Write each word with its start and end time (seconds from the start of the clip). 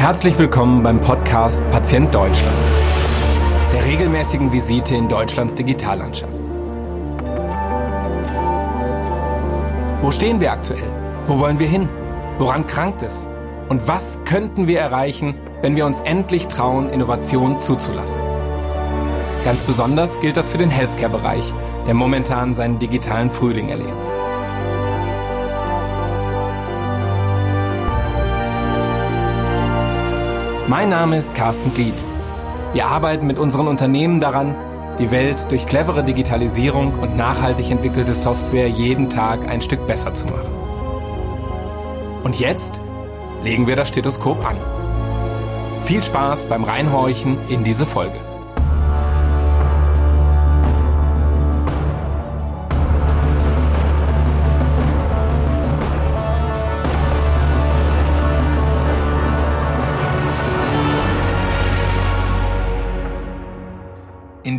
Herzlich 0.00 0.38
willkommen 0.38 0.82
beim 0.82 0.98
Podcast 0.98 1.62
Patient 1.68 2.14
Deutschland, 2.14 2.56
der 3.70 3.84
regelmäßigen 3.84 4.50
Visite 4.50 4.96
in 4.96 5.10
Deutschlands 5.10 5.54
Digitallandschaft. 5.54 6.40
Wo 10.00 10.10
stehen 10.10 10.40
wir 10.40 10.52
aktuell? 10.52 10.88
Wo 11.26 11.38
wollen 11.38 11.58
wir 11.58 11.66
hin? 11.66 11.86
Woran 12.38 12.66
krankt 12.66 13.02
es? 13.02 13.28
Und 13.68 13.88
was 13.88 14.24
könnten 14.24 14.66
wir 14.66 14.80
erreichen, 14.80 15.34
wenn 15.60 15.76
wir 15.76 15.84
uns 15.84 16.00
endlich 16.00 16.48
trauen, 16.48 16.88
Innovation 16.88 17.58
zuzulassen? 17.58 18.22
Ganz 19.44 19.64
besonders 19.64 20.18
gilt 20.20 20.38
das 20.38 20.48
für 20.48 20.56
den 20.56 20.70
Healthcare-Bereich, 20.70 21.52
der 21.86 21.92
momentan 21.92 22.54
seinen 22.54 22.78
digitalen 22.78 23.28
Frühling 23.28 23.68
erlebt. 23.68 24.19
Mein 30.70 30.90
Name 30.90 31.18
ist 31.18 31.34
Carsten 31.34 31.74
Glied. 31.74 31.96
Wir 32.74 32.86
arbeiten 32.86 33.26
mit 33.26 33.40
unseren 33.40 33.66
Unternehmen 33.66 34.20
daran, 34.20 34.54
die 35.00 35.10
Welt 35.10 35.50
durch 35.50 35.66
clevere 35.66 36.04
Digitalisierung 36.04 36.94
und 36.94 37.16
nachhaltig 37.16 37.72
entwickelte 37.72 38.14
Software 38.14 38.68
jeden 38.68 39.08
Tag 39.10 39.48
ein 39.48 39.62
Stück 39.62 39.84
besser 39.88 40.14
zu 40.14 40.28
machen. 40.28 40.52
Und 42.22 42.38
jetzt 42.38 42.80
legen 43.42 43.66
wir 43.66 43.74
das 43.74 43.88
Stethoskop 43.88 44.46
an. 44.46 44.58
Viel 45.82 46.04
Spaß 46.04 46.46
beim 46.46 46.62
Reinhorchen 46.62 47.36
in 47.48 47.64
diese 47.64 47.84
Folge. 47.84 48.29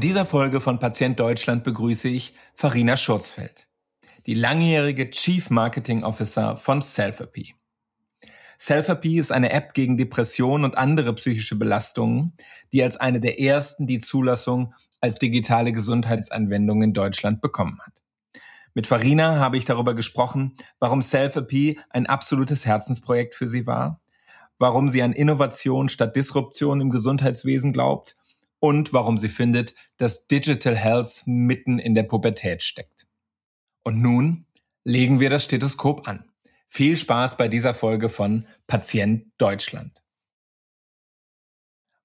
Dieser 0.01 0.25
Folge 0.25 0.61
von 0.61 0.79
Patient 0.79 1.19
Deutschland 1.19 1.63
begrüße 1.63 2.09
ich 2.09 2.33
Farina 2.55 2.97
Schurzfeld, 2.97 3.67
die 4.25 4.33
langjährige 4.33 5.11
Chief 5.11 5.51
Marketing 5.51 6.03
Officer 6.03 6.57
von 6.57 6.81
Selfapy. 6.81 7.53
Selfapy 8.57 9.19
ist 9.19 9.31
eine 9.31 9.51
App 9.51 9.75
gegen 9.75 9.97
Depressionen 9.97 10.65
und 10.65 10.77
andere 10.77 11.13
psychische 11.13 11.55
Belastungen, 11.55 12.33
die 12.73 12.81
als 12.81 12.97
eine 12.97 13.19
der 13.19 13.39
ersten 13.39 13.85
die 13.85 13.99
Zulassung 13.99 14.73
als 15.01 15.19
digitale 15.19 15.71
Gesundheitsanwendung 15.71 16.81
in 16.81 16.93
Deutschland 16.93 17.39
bekommen 17.39 17.79
hat. 17.85 18.01
Mit 18.73 18.87
Farina 18.87 19.37
habe 19.37 19.57
ich 19.57 19.65
darüber 19.65 19.93
gesprochen, 19.93 20.55
warum 20.79 21.03
Selfapy 21.03 21.79
ein 21.89 22.07
absolutes 22.07 22.65
Herzensprojekt 22.65 23.35
für 23.35 23.47
sie 23.47 23.67
war, 23.67 24.01
warum 24.57 24.89
sie 24.89 25.03
an 25.03 25.13
Innovation 25.13 25.89
statt 25.89 26.15
Disruption 26.15 26.81
im 26.81 26.89
Gesundheitswesen 26.89 27.71
glaubt 27.71 28.15
und 28.61 28.93
warum 28.93 29.17
sie 29.17 29.27
findet, 29.27 29.75
dass 29.97 30.27
Digital 30.27 30.75
Health 30.75 31.23
mitten 31.25 31.79
in 31.79 31.95
der 31.95 32.03
Pubertät 32.03 32.63
steckt. 32.63 33.07
Und 33.83 34.01
nun 34.01 34.45
legen 34.83 35.19
wir 35.19 35.29
das 35.29 35.43
Stethoskop 35.43 36.07
an. 36.07 36.31
Viel 36.67 36.95
Spaß 36.95 37.35
bei 37.35 37.49
dieser 37.49 37.73
Folge 37.73 38.07
von 38.07 38.47
Patient 38.67 39.25
Deutschland. 39.37 40.01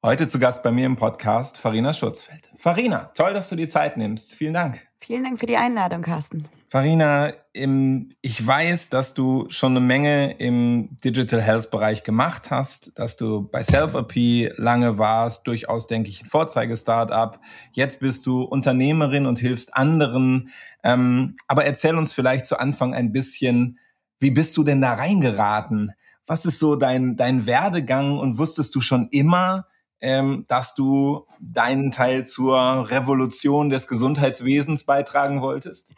Heute 0.02 0.26
zu 0.26 0.38
Gast 0.38 0.62
bei 0.62 0.72
mir 0.72 0.86
im 0.86 0.96
Podcast 0.96 1.58
Farina 1.58 1.92
Schurzfeld. 1.92 2.48
Farina, 2.56 3.10
toll, 3.14 3.34
dass 3.34 3.48
du 3.48 3.56
die 3.56 3.66
Zeit 3.66 3.96
nimmst. 3.96 4.34
Vielen 4.34 4.54
Dank. 4.54 4.86
Vielen 5.00 5.24
Dank 5.24 5.38
für 5.38 5.46
die 5.46 5.56
Einladung, 5.56 6.02
Carsten. 6.02 6.48
Farina, 6.68 7.30
ich 7.52 8.44
weiß, 8.44 8.90
dass 8.90 9.14
du 9.14 9.46
schon 9.50 9.72
eine 9.72 9.80
Menge 9.80 10.32
im 10.38 10.98
Digital 11.04 11.40
Health 11.40 11.70
Bereich 11.70 12.02
gemacht 12.02 12.50
hast, 12.50 12.98
dass 12.98 13.16
du 13.16 13.48
bei 13.48 13.62
Self-AP 13.62 14.50
lange 14.56 14.98
warst, 14.98 15.46
durchaus, 15.46 15.86
denke 15.86 16.10
ich, 16.10 16.22
ein 16.22 16.26
Vorzeige-Startup. 16.26 17.38
Jetzt 17.72 18.00
bist 18.00 18.26
du 18.26 18.42
Unternehmerin 18.42 19.26
und 19.26 19.38
hilfst 19.38 19.76
anderen. 19.76 20.50
Ähm, 20.82 21.36
aber 21.46 21.64
erzähl 21.64 21.94
uns 21.94 22.12
vielleicht 22.12 22.46
zu 22.46 22.58
Anfang 22.58 22.94
ein 22.94 23.12
bisschen, 23.12 23.78
wie 24.18 24.32
bist 24.32 24.56
du 24.56 24.64
denn 24.64 24.80
da 24.80 24.94
reingeraten? 24.94 25.92
Was 26.26 26.46
ist 26.46 26.58
so 26.58 26.74
dein, 26.74 27.16
dein 27.16 27.46
Werdegang 27.46 28.18
und 28.18 28.38
wusstest 28.38 28.74
du 28.74 28.80
schon 28.80 29.06
immer, 29.12 29.68
ähm, 30.00 30.44
dass 30.48 30.74
du 30.74 31.26
deinen 31.40 31.92
Teil 31.92 32.26
zur 32.26 32.90
Revolution 32.90 33.70
des 33.70 33.86
Gesundheitswesens 33.86 34.84
beitragen 34.84 35.42
wolltest? 35.42 35.94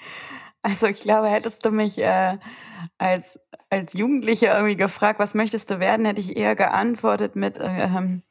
Also 0.62 0.86
ich 0.86 1.00
glaube, 1.00 1.28
hättest 1.28 1.64
du 1.64 1.70
mich 1.70 1.98
äh, 1.98 2.36
als, 2.98 3.38
als 3.70 3.94
Jugendliche 3.94 4.46
irgendwie 4.46 4.76
gefragt, 4.76 5.18
was 5.18 5.34
möchtest 5.34 5.70
du 5.70 5.80
werden, 5.80 6.04
hätte 6.04 6.20
ich 6.20 6.36
eher 6.36 6.56
geantwortet 6.56 7.36
mit 7.36 7.58
ähm, 7.60 8.22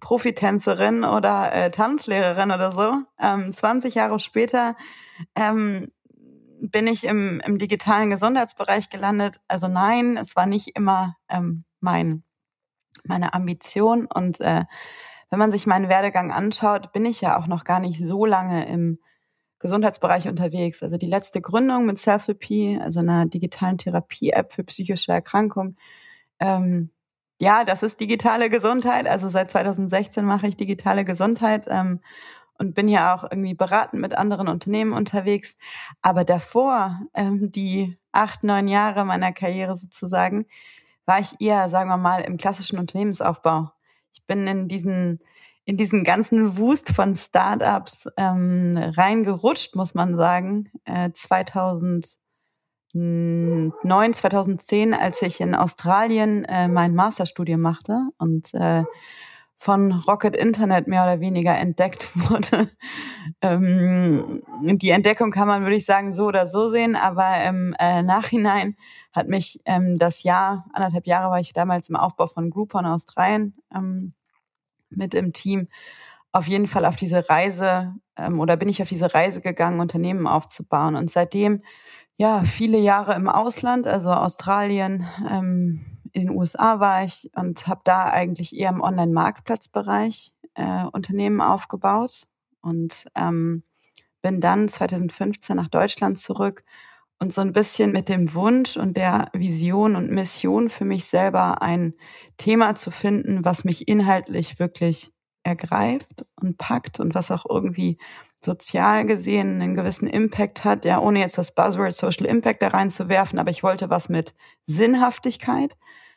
Profitänzerin 0.00 1.04
oder 1.04 1.52
äh, 1.52 1.70
Tanzlehrerin 1.70 2.50
oder 2.50 2.72
so. 2.72 3.02
Ähm, 3.18 3.52
20 3.52 3.94
Jahre 3.94 4.20
später 4.20 4.76
ähm, 5.34 5.90
bin 6.60 6.86
ich 6.86 7.04
im, 7.04 7.40
im 7.44 7.58
digitalen 7.58 8.10
Gesundheitsbereich 8.10 8.90
gelandet. 8.90 9.40
Also 9.48 9.68
nein, 9.68 10.16
es 10.16 10.36
war 10.36 10.46
nicht 10.46 10.76
immer 10.76 11.16
ähm, 11.28 11.64
mein, 11.80 12.22
meine 13.04 13.34
Ambition. 13.34 14.06
Und 14.06 14.40
äh, 14.40 14.64
wenn 15.30 15.38
man 15.38 15.52
sich 15.52 15.66
meinen 15.66 15.88
Werdegang 15.88 16.32
anschaut, 16.32 16.92
bin 16.92 17.04
ich 17.04 17.20
ja 17.20 17.38
auch 17.38 17.46
noch 17.46 17.64
gar 17.64 17.80
nicht 17.80 17.98
so 18.06 18.26
lange 18.26 18.68
im 18.68 18.98
Gesundheitsbereich 19.58 20.28
unterwegs. 20.28 20.82
Also 20.82 20.96
die 20.96 21.06
letzte 21.06 21.40
Gründung 21.40 21.86
mit 21.86 21.98
Selfie, 21.98 22.78
also 22.80 23.00
einer 23.00 23.26
digitalen 23.26 23.78
Therapie-App 23.78 24.52
für 24.52 24.64
psychische 24.64 25.12
Erkrankungen. 25.12 25.76
Ähm, 26.40 26.90
ja, 27.40 27.64
das 27.64 27.82
ist 27.82 28.00
digitale 28.00 28.48
Gesundheit. 28.50 29.06
Also 29.06 29.28
seit 29.28 29.50
2016 29.50 30.24
mache 30.24 30.46
ich 30.46 30.56
digitale 30.56 31.04
Gesundheit 31.04 31.66
ähm, 31.68 32.00
und 32.58 32.74
bin 32.74 32.88
ja 32.88 33.14
auch 33.14 33.24
irgendwie 33.24 33.54
beratend 33.54 34.00
mit 34.00 34.16
anderen 34.16 34.48
Unternehmen 34.48 34.92
unterwegs. 34.92 35.56
Aber 36.02 36.24
davor, 36.24 37.00
ähm, 37.14 37.50
die 37.50 37.98
acht, 38.12 38.44
neun 38.44 38.68
Jahre 38.68 39.04
meiner 39.04 39.32
Karriere 39.32 39.76
sozusagen, 39.76 40.46
war 41.06 41.20
ich 41.20 41.40
eher, 41.40 41.68
sagen 41.70 41.88
wir 41.90 41.98
mal, 41.98 42.22
im 42.22 42.36
klassischen 42.36 42.78
Unternehmensaufbau. 42.78 43.70
Ich 44.12 44.24
bin 44.26 44.46
in 44.46 44.68
diesen 44.68 45.20
in 45.66 45.76
diesen 45.76 46.04
ganzen 46.04 46.56
Wust 46.58 46.90
von 46.90 47.16
Startups 47.16 48.08
ähm, 48.16 48.78
reingerutscht, 48.78 49.74
muss 49.74 49.94
man 49.94 50.16
sagen. 50.16 50.70
Äh, 50.84 51.10
2009, 51.12 53.72
2010, 54.12 54.94
als 54.94 55.20
ich 55.22 55.40
in 55.40 55.56
Australien 55.56 56.44
äh, 56.44 56.68
mein 56.68 56.94
Masterstudium 56.94 57.60
machte 57.60 58.00
und 58.16 58.54
äh, 58.54 58.84
von 59.58 59.90
Rocket 59.90 60.36
Internet 60.36 60.86
mehr 60.86 61.02
oder 61.02 61.18
weniger 61.18 61.58
entdeckt 61.58 62.10
wurde. 62.30 62.70
ähm, 63.40 64.44
die 64.62 64.90
Entdeckung 64.90 65.32
kann 65.32 65.48
man, 65.48 65.62
würde 65.62 65.76
ich 65.76 65.84
sagen, 65.84 66.12
so 66.12 66.26
oder 66.26 66.46
so 66.46 66.70
sehen, 66.70 66.94
aber 66.94 67.42
im 67.44 67.74
äh, 67.80 68.04
Nachhinein 68.04 68.76
hat 69.12 69.26
mich 69.26 69.60
ähm, 69.64 69.98
das 69.98 70.22
Jahr, 70.22 70.66
anderthalb 70.72 71.08
Jahre 71.08 71.32
war 71.32 71.40
ich 71.40 71.52
damals 71.52 71.88
im 71.88 71.96
Aufbau 71.96 72.28
von 72.28 72.50
Groupon 72.50 72.86
Australien 72.86 73.56
ähm, 73.74 74.14
mit 74.90 75.14
im 75.14 75.32
Team 75.32 75.68
auf 76.32 76.48
jeden 76.48 76.66
Fall 76.66 76.84
auf 76.84 76.96
diese 76.96 77.28
Reise 77.28 77.94
ähm, 78.16 78.40
oder 78.40 78.56
bin 78.56 78.68
ich 78.68 78.82
auf 78.82 78.88
diese 78.88 79.14
Reise 79.14 79.40
gegangen, 79.40 79.80
Unternehmen 79.80 80.26
aufzubauen. 80.26 80.96
Und 80.96 81.10
seitdem, 81.10 81.62
ja, 82.18 82.44
viele 82.44 82.78
Jahre 82.78 83.14
im 83.14 83.28
Ausland, 83.28 83.86
also 83.86 84.12
Australien, 84.12 85.06
ähm, 85.28 85.84
in 86.12 86.28
den 86.28 86.36
USA 86.36 86.80
war 86.80 87.04
ich 87.04 87.30
und 87.34 87.66
habe 87.66 87.82
da 87.84 88.08
eigentlich 88.08 88.56
eher 88.56 88.70
im 88.70 88.80
Online-Marktplatzbereich 88.80 90.34
äh, 90.54 90.84
Unternehmen 90.92 91.42
aufgebaut 91.42 92.22
und 92.62 93.04
ähm, 93.14 93.62
bin 94.22 94.40
dann 94.40 94.68
2015 94.68 95.56
nach 95.56 95.68
Deutschland 95.68 96.18
zurück 96.18 96.64
und 97.18 97.32
so 97.32 97.40
ein 97.40 97.52
bisschen 97.52 97.92
mit 97.92 98.08
dem 98.08 98.34
Wunsch 98.34 98.76
und 98.76 98.96
der 98.96 99.28
Vision 99.32 99.96
und 99.96 100.10
Mission 100.10 100.68
für 100.70 100.84
mich 100.84 101.06
selber 101.06 101.62
ein 101.62 101.94
Thema 102.36 102.76
zu 102.76 102.90
finden, 102.90 103.44
was 103.44 103.64
mich 103.64 103.88
inhaltlich 103.88 104.58
wirklich 104.58 105.12
ergreift 105.42 106.26
und 106.40 106.58
packt 106.58 107.00
und 107.00 107.14
was 107.14 107.30
auch 107.30 107.46
irgendwie 107.48 107.98
sozial 108.44 109.06
gesehen 109.06 109.62
einen 109.62 109.74
gewissen 109.74 110.08
Impact 110.08 110.64
hat, 110.64 110.84
ja, 110.84 111.00
ohne 111.00 111.20
jetzt 111.20 111.38
das 111.38 111.54
Buzzword 111.54 111.94
Social 111.94 112.26
Impact 112.26 112.62
da 112.62 112.68
reinzuwerfen, 112.68 113.38
aber 113.38 113.50
ich 113.50 113.62
wollte 113.62 113.88
was 113.88 114.08
mit 114.08 114.34
Sinnhaftigkeit. 114.66 115.76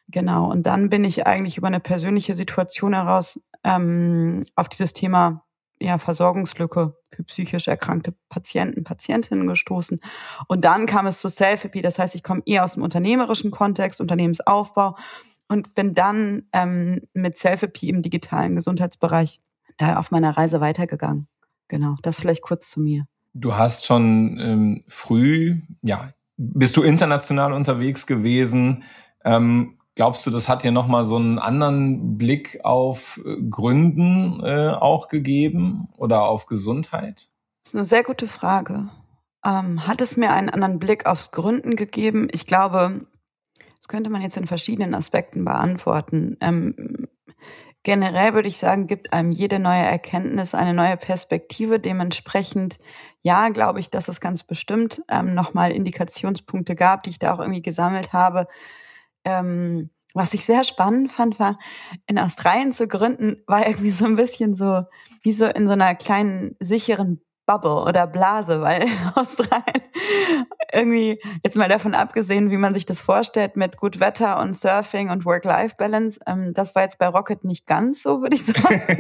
Genau. 0.10 0.50
Und 0.50 0.64
dann 0.64 0.90
bin 0.90 1.04
ich 1.04 1.28
eigentlich 1.28 1.58
über 1.58 1.68
eine 1.68 1.80
persönliche 1.80 2.34
Situation 2.34 2.94
heraus 2.94 3.40
ähm, 3.64 4.46
auf 4.56 4.68
dieses 4.68 4.94
Thema 4.94 5.46
ja, 5.80 5.98
Versorgungslücke 5.98 6.99
psychisch 7.26 7.68
erkrankte 7.68 8.14
Patienten, 8.30 8.84
Patientinnen 8.84 9.48
gestoßen. 9.48 10.00
Und 10.48 10.66
dann 10.66 10.86
kam 10.86 11.08
es 11.08 11.20
zu 11.22 11.30
Selfie, 11.30 11.82
das 11.82 12.00
heißt, 12.00 12.16
ich 12.16 12.24
komme 12.24 12.42
eher 12.46 12.64
aus 12.64 12.74
dem 12.74 12.84
unternehmerischen 12.84 13.52
Kontext, 13.52 14.02
Unternehmensaufbau 14.02 14.96
und 15.48 15.76
bin 15.76 15.96
dann 15.96 16.44
ähm, 16.54 17.02
mit 17.14 17.38
Selfie 17.38 17.90
im 17.90 18.02
digitalen 18.02 18.56
Gesundheitsbereich 18.56 19.42
da 19.78 19.98
auf 19.98 20.12
meiner 20.12 20.38
Reise 20.38 20.62
weitergegangen. 20.62 21.28
Genau, 21.68 21.96
das 22.02 22.20
vielleicht 22.20 22.42
kurz 22.42 22.70
zu 22.70 22.80
mir. 22.80 23.06
Du 23.34 23.56
hast 23.56 23.86
schon 23.86 24.38
ähm, 24.40 24.84
früh, 24.88 25.62
ja, 25.82 26.14
bist 26.38 26.78
du 26.78 26.84
international 26.84 27.54
unterwegs 27.54 28.08
gewesen. 28.08 28.84
Ähm, 29.24 29.79
Glaubst 30.00 30.26
du, 30.26 30.32
das 30.32 30.48
hat 30.48 30.64
dir 30.64 30.72
nochmal 30.72 31.04
so 31.04 31.18
einen 31.18 31.40
anderen 31.40 32.18
Blick 32.18 32.62
auf 32.64 33.20
äh, 33.26 33.36
Gründen 33.50 34.42
äh, 34.46 34.70
auch 34.70 35.10
gegeben 35.10 35.90
oder 35.98 36.22
auf 36.22 36.46
Gesundheit? 36.46 37.28
Das 37.66 37.74
ist 37.74 37.76
eine 37.76 37.84
sehr 37.84 38.04
gute 38.04 38.26
Frage. 38.26 38.90
Ähm, 39.46 39.86
hat 39.86 40.00
es 40.00 40.16
mir 40.16 40.32
einen 40.32 40.50
anderen 40.50 40.80
Blick 40.80 41.06
aufs 41.06 41.32
Gründen 41.32 41.76
gegeben? 41.76 42.30
Ich 42.32 42.46
glaube, 42.46 43.08
das 43.76 43.90
könnte 43.90 44.10
man 44.10 44.22
jetzt 44.22 44.38
in 44.38 44.48
verschiedenen 44.48 44.96
Aspekten 44.96 45.44
beantworten. 45.44 46.38
Ähm, 46.40 47.10
generell 47.84 48.34
würde 48.34 48.48
ich 48.48 48.58
sagen, 48.58 48.88
gibt 48.88 49.12
einem 49.12 49.34
jede 49.34 49.60
neue 49.60 49.84
Erkenntnis 49.84 50.56
eine 50.56 50.74
neue 50.74 50.96
Perspektive. 50.96 51.78
Dementsprechend, 51.78 52.78
ja, 53.22 53.50
glaube 53.50 53.82
ich, 53.82 53.90
dass 53.90 54.08
es 54.08 54.22
ganz 54.22 54.44
bestimmt 54.44 55.04
ähm, 55.10 55.36
nochmal 55.36 55.74
Indikationspunkte 55.74 56.76
gab, 56.76 57.04
die 57.04 57.10
ich 57.10 57.20
da 57.20 57.34
auch 57.34 57.40
irgendwie 57.40 57.62
gesammelt 57.62 58.14
habe, 58.14 58.48
ähm, 59.30 59.90
was 60.14 60.34
ich 60.34 60.46
sehr 60.46 60.64
spannend 60.64 61.12
fand, 61.12 61.40
war, 61.40 61.60
in 62.08 62.18
Australien 62.18 62.74
zu 62.74 62.88
gründen, 62.88 63.44
war 63.48 63.68
irgendwie 63.68 63.92
so 63.92 64.06
ein 64.06 64.16
bisschen 64.16 64.56
so, 64.56 64.84
wie 65.24 65.34
so 65.34 65.46
in 65.46 65.68
so 65.68 65.74
einer 65.74 65.96
kleinen, 65.96 66.56
sicheren 66.60 67.22
Bubble 67.46 67.84
oder 67.84 68.06
Blase, 68.08 68.62
weil 68.62 68.86
Australien 69.16 69.84
irgendwie, 70.72 71.20
jetzt 71.44 71.56
mal 71.56 71.70
davon 71.70 71.96
abgesehen, 71.96 72.52
wie 72.52 72.58
man 72.58 72.74
sich 72.74 72.86
das 72.86 73.02
vorstellt 73.02 73.56
mit 73.56 73.78
gut 73.78 74.00
Wetter 74.00 74.40
und 74.40 74.56
Surfing 74.56 75.10
und 75.10 75.26
Work-Life-Balance, 75.26 76.20
ähm, 76.28 76.54
das 76.54 76.76
war 76.76 76.84
jetzt 76.84 77.00
bei 77.00 77.08
Rocket 77.08 77.44
nicht 77.44 77.66
ganz 77.66 78.04
so, 78.04 78.22
würde 78.22 78.36
ich 78.36 78.46
sagen. 78.46 78.82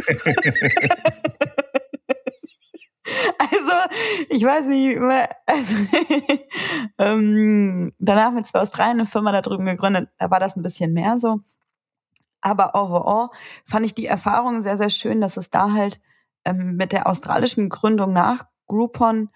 Also, 3.38 3.72
ich 4.30 4.44
weiß 4.44 4.66
nicht, 4.66 5.00
also, 5.50 5.75
ähm, 7.00 7.92
danach 7.98 8.34
wir 8.34 8.44
zwar 8.44 8.62
Australien 8.62 9.00
eine 9.00 9.07
Firma 9.07 9.31
da 9.31 9.42
drüben 9.42 9.66
gegründet, 9.66 10.10
da 10.18 10.30
war 10.30 10.40
das 10.40 10.56
ein 10.56 10.63
bisschen 10.63 10.94
mehr 10.94 11.19
so. 11.19 11.40
Aber 12.42 12.75
overall 12.75 13.30
fand 13.66 13.86
ich 13.86 13.94
die 13.94 14.06
Erfahrung 14.06 14.63
sehr, 14.63 14.78
sehr 14.78 14.90
schön, 14.90 15.22
dass 15.22 15.38
es 15.38 15.50
da 15.50 15.74
halt 15.74 16.00
ähm, 16.46 16.75
mit 16.75 16.92
der 16.92 17.07
australischen 17.07 17.69
Gründung 17.69 18.13
nach 18.13 18.46
Groupon 18.68 19.30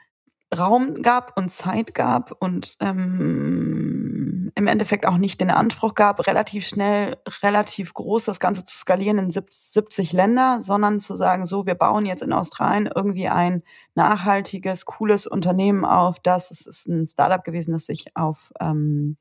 Raum 0.55 1.01
gab 1.01 1.35
und 1.35 1.49
Zeit 1.51 1.95
gab 1.95 2.31
und 2.39 2.77
ähm, 2.79 4.22
im 4.55 4.67
Endeffekt 4.67 5.05
auch 5.05 5.17
nicht 5.17 5.41
den 5.41 5.49
Anspruch 5.49 5.95
gab, 5.95 6.25
relativ 6.27 6.67
schnell, 6.67 7.17
relativ 7.41 7.93
groß 7.93 8.25
das 8.25 8.39
Ganze 8.39 8.65
zu 8.65 8.77
skalieren 8.77 9.17
in 9.17 9.31
70 9.31 10.13
Länder, 10.13 10.61
sondern 10.61 10.99
zu 10.99 11.15
sagen, 11.15 11.45
so, 11.45 11.65
wir 11.65 11.75
bauen 11.75 12.05
jetzt 12.05 12.21
in 12.21 12.33
Australien 12.33 12.89
irgendwie 12.93 13.29
ein 13.29 13.63
nachhaltiges, 13.95 14.85
cooles 14.85 15.27
Unternehmen 15.27 15.85
auf. 15.85 16.19
Das 16.19 16.51
es 16.51 16.65
ist 16.65 16.87
ein 16.87 17.05
Startup 17.07 17.43
gewesen, 17.43 17.73
das 17.73 17.85
sich 17.85 18.15
auf 18.15 18.51
ähm, 18.59 19.17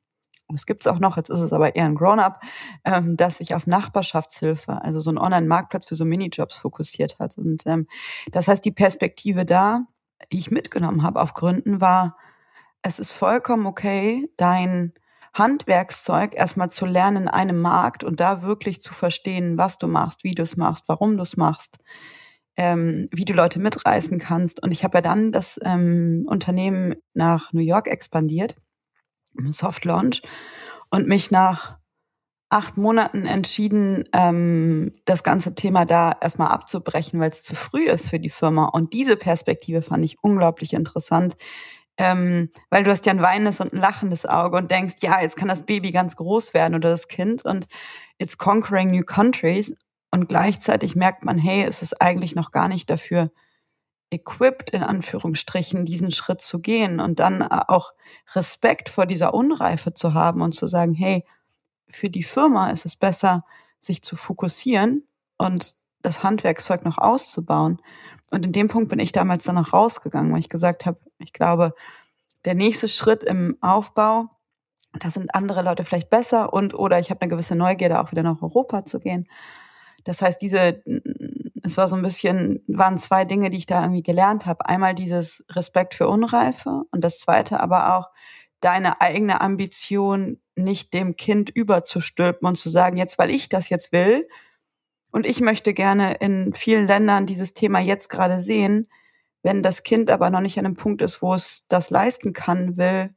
das 0.52 0.66
gibt's 0.66 0.86
auch 0.86 0.98
noch, 0.98 1.16
jetzt 1.16 1.30
ist 1.30 1.40
es 1.40 1.52
aber 1.52 1.74
eher 1.74 1.86
ein 1.86 1.94
Grown-up, 1.94 2.42
ähm, 2.84 3.16
das 3.16 3.38
sich 3.38 3.54
auf 3.54 3.66
Nachbarschaftshilfe, 3.66 4.82
also 4.82 5.00
so 5.00 5.10
ein 5.10 5.18
Online-Marktplatz 5.18 5.86
für 5.86 5.94
so 5.94 6.04
Minijobs 6.04 6.58
fokussiert 6.58 7.18
hat. 7.18 7.38
Und 7.38 7.62
ähm, 7.66 7.86
das 8.30 8.48
heißt, 8.48 8.64
die 8.64 8.72
Perspektive 8.72 9.44
da, 9.44 9.86
die 10.30 10.38
ich 10.38 10.50
mitgenommen 10.50 11.02
habe 11.02 11.20
auf 11.20 11.34
Gründen, 11.34 11.80
war, 11.80 12.16
es 12.82 12.98
ist 12.98 13.12
vollkommen 13.12 13.66
okay, 13.66 14.28
dein 14.36 14.92
Handwerkszeug 15.34 16.34
erstmal 16.34 16.70
zu 16.70 16.86
lernen 16.86 17.24
in 17.24 17.28
einem 17.28 17.60
Markt 17.60 18.04
und 18.04 18.20
da 18.20 18.42
wirklich 18.42 18.80
zu 18.80 18.92
verstehen, 18.92 19.56
was 19.56 19.78
du 19.78 19.86
machst, 19.86 20.24
wie 20.24 20.34
du 20.34 20.42
es 20.42 20.56
machst, 20.56 20.84
warum 20.88 21.16
du 21.16 21.22
es 21.22 21.36
machst, 21.36 21.78
ähm, 22.56 23.08
wie 23.12 23.24
du 23.24 23.32
Leute 23.32 23.58
mitreißen 23.58 24.18
kannst. 24.18 24.62
Und 24.62 24.72
ich 24.72 24.84
habe 24.84 24.98
ja 24.98 25.02
dann 25.02 25.32
das 25.32 25.58
ähm, 25.64 26.24
Unternehmen 26.26 26.94
nach 27.14 27.52
New 27.52 27.62
York 27.62 27.88
expandiert, 27.88 28.56
Soft 29.48 29.84
Launch, 29.84 30.22
und 30.90 31.08
mich 31.08 31.30
nach 31.30 31.78
acht 32.50 32.76
Monaten 32.76 33.24
entschieden, 33.24 34.04
ähm, 34.12 34.92
das 35.06 35.22
ganze 35.22 35.54
Thema 35.54 35.86
da 35.86 36.14
erstmal 36.20 36.48
abzubrechen, 36.48 37.18
weil 37.18 37.30
es 37.30 37.42
zu 37.42 37.56
früh 37.56 37.86
ist 37.86 38.10
für 38.10 38.20
die 38.20 38.28
Firma. 38.28 38.66
Und 38.66 38.92
diese 38.92 39.16
Perspektive 39.16 39.80
fand 39.80 40.04
ich 40.04 40.22
unglaublich 40.22 40.74
interessant, 40.74 41.34
ähm, 41.98 42.50
weil 42.70 42.82
du 42.82 42.90
hast 42.90 43.06
ja 43.06 43.12
ein 43.12 43.22
weinendes 43.22 43.60
und 43.60 43.72
ein 43.72 43.80
lachendes 43.80 44.26
Auge 44.26 44.56
und 44.56 44.70
denkst, 44.70 44.96
ja, 45.00 45.20
jetzt 45.20 45.36
kann 45.36 45.48
das 45.48 45.66
Baby 45.66 45.90
ganz 45.90 46.16
groß 46.16 46.54
werden 46.54 46.74
oder 46.74 46.90
das 46.90 47.08
Kind 47.08 47.44
und 47.44 47.66
it's 48.18 48.38
conquering 48.38 48.90
new 48.90 49.04
countries. 49.04 49.74
Und 50.10 50.28
gleichzeitig 50.28 50.94
merkt 50.94 51.24
man, 51.24 51.38
hey, 51.38 51.64
es 51.64 51.80
ist 51.82 52.00
eigentlich 52.00 52.34
noch 52.34 52.50
gar 52.50 52.68
nicht 52.68 52.90
dafür 52.90 53.30
equipped, 54.10 54.70
in 54.70 54.82
Anführungsstrichen, 54.82 55.86
diesen 55.86 56.10
Schritt 56.12 56.42
zu 56.42 56.60
gehen 56.60 57.00
und 57.00 57.18
dann 57.18 57.42
auch 57.42 57.92
Respekt 58.34 58.90
vor 58.90 59.06
dieser 59.06 59.32
Unreife 59.32 59.94
zu 59.94 60.12
haben 60.12 60.42
und 60.42 60.52
zu 60.52 60.66
sagen, 60.66 60.92
hey, 60.92 61.24
für 61.88 62.10
die 62.10 62.22
Firma 62.22 62.70
ist 62.70 62.84
es 62.84 62.96
besser, 62.96 63.44
sich 63.78 64.02
zu 64.02 64.16
fokussieren 64.16 65.06
und 65.38 65.74
das 66.02 66.22
Handwerkszeug 66.22 66.84
noch 66.84 66.98
auszubauen. 66.98 67.80
Und 68.32 68.46
in 68.46 68.52
dem 68.52 68.68
Punkt 68.68 68.88
bin 68.88 68.98
ich 68.98 69.12
damals 69.12 69.44
dann 69.44 69.56
noch 69.56 69.74
rausgegangen, 69.74 70.32
weil 70.32 70.40
ich 70.40 70.48
gesagt 70.48 70.86
habe, 70.86 70.98
ich 71.18 71.34
glaube, 71.34 71.74
der 72.46 72.54
nächste 72.54 72.88
Schritt 72.88 73.22
im 73.22 73.58
Aufbau, 73.60 74.30
da 74.98 75.10
sind 75.10 75.34
andere 75.34 75.60
Leute 75.60 75.84
vielleicht 75.84 76.08
besser 76.08 76.50
und 76.52 76.72
oder 76.74 76.98
ich 76.98 77.10
habe 77.10 77.20
eine 77.20 77.28
gewisse 77.28 77.54
Neugierde, 77.54 78.00
auch 78.00 78.10
wieder 78.10 78.22
nach 78.22 78.40
Europa 78.40 78.86
zu 78.86 79.00
gehen. 79.00 79.28
Das 80.04 80.22
heißt, 80.22 80.40
diese, 80.40 80.82
es 81.62 81.76
war 81.76 81.86
so 81.88 81.94
ein 81.94 82.02
bisschen, 82.02 82.64
waren 82.66 82.96
zwei 82.96 83.26
Dinge, 83.26 83.50
die 83.50 83.58
ich 83.58 83.66
da 83.66 83.82
irgendwie 83.82 84.02
gelernt 84.02 84.46
habe. 84.46 84.64
Einmal 84.64 84.94
dieses 84.94 85.44
Respekt 85.50 85.92
für 85.94 86.08
Unreife 86.08 86.84
und 86.90 87.04
das 87.04 87.20
zweite 87.20 87.60
aber 87.60 87.98
auch 87.98 88.08
deine 88.60 89.02
eigene 89.02 89.42
Ambition 89.42 90.40
nicht 90.56 90.94
dem 90.94 91.16
Kind 91.16 91.50
überzustülpen 91.50 92.48
und 92.48 92.56
zu 92.56 92.70
sagen, 92.70 92.96
jetzt 92.96 93.18
weil 93.18 93.30
ich 93.30 93.50
das 93.50 93.68
jetzt 93.68 93.92
will 93.92 94.26
und 95.12 95.26
ich 95.26 95.40
möchte 95.40 95.74
gerne 95.74 96.14
in 96.14 96.54
vielen 96.54 96.86
Ländern 96.86 97.26
dieses 97.26 97.54
Thema 97.54 97.78
jetzt 97.78 98.08
gerade 98.08 98.40
sehen, 98.40 98.88
wenn 99.42 99.62
das 99.62 99.82
Kind 99.82 100.10
aber 100.10 100.30
noch 100.30 100.40
nicht 100.40 100.58
an 100.58 100.66
einem 100.66 100.74
Punkt 100.74 101.02
ist, 101.02 101.22
wo 101.22 101.34
es 101.34 101.66
das 101.68 101.90
leisten 101.90 102.32
kann, 102.32 102.76
will, 102.76 103.10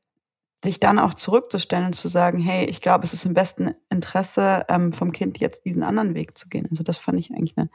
sich 0.63 0.79
dann 0.79 0.99
auch 0.99 1.13
zurückzustellen 1.13 1.87
und 1.87 1.93
zu 1.93 2.07
sagen, 2.07 2.39
hey, 2.39 2.65
ich 2.65 2.81
glaube, 2.81 3.05
es 3.05 3.13
ist 3.13 3.25
im 3.25 3.33
besten 3.33 3.75
Interesse 3.89 4.65
ähm, 4.67 4.91
vom 4.91 5.11
Kind 5.11 5.39
jetzt 5.39 5.65
diesen 5.65 5.83
anderen 5.83 6.15
Weg 6.15 6.37
zu 6.37 6.49
gehen. 6.49 6.67
Also 6.69 6.83
das 6.83 6.97
fand 6.97 7.19
ich 7.19 7.31
eigentlich 7.31 7.55
eine, 7.55 7.69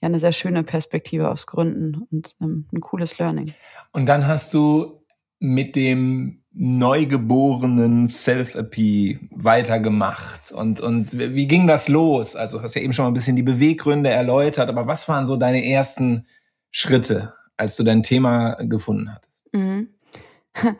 ja, 0.00 0.06
eine 0.06 0.20
sehr 0.20 0.32
schöne 0.32 0.62
Perspektive 0.62 1.30
aufs 1.30 1.46
Gründen 1.46 2.06
und 2.10 2.36
ähm, 2.40 2.66
ein 2.72 2.80
cooles 2.80 3.18
Learning. 3.18 3.52
Und 3.92 4.06
dann 4.06 4.26
hast 4.26 4.54
du 4.54 5.02
mit 5.38 5.76
dem 5.76 6.42
neugeborenen 6.52 8.06
Self-Appeal 8.06 9.20
weitergemacht? 9.30 10.52
Und, 10.52 10.80
und 10.80 11.18
wie 11.18 11.46
ging 11.46 11.66
das 11.66 11.88
los? 11.88 12.34
Also 12.34 12.62
hast 12.62 12.74
ja 12.74 12.82
eben 12.82 12.92
schon 12.92 13.04
mal 13.04 13.10
ein 13.10 13.14
bisschen 13.14 13.36
die 13.36 13.42
Beweggründe 13.42 14.10
erläutert, 14.10 14.68
aber 14.68 14.86
was 14.86 15.08
waren 15.08 15.26
so 15.26 15.36
deine 15.36 15.64
ersten 15.64 16.26
Schritte, 16.70 17.34
als 17.56 17.76
du 17.76 17.84
dein 17.84 18.02
Thema 18.02 18.54
gefunden 18.60 19.12
hattest? 19.12 19.46
Mhm. 19.52 19.88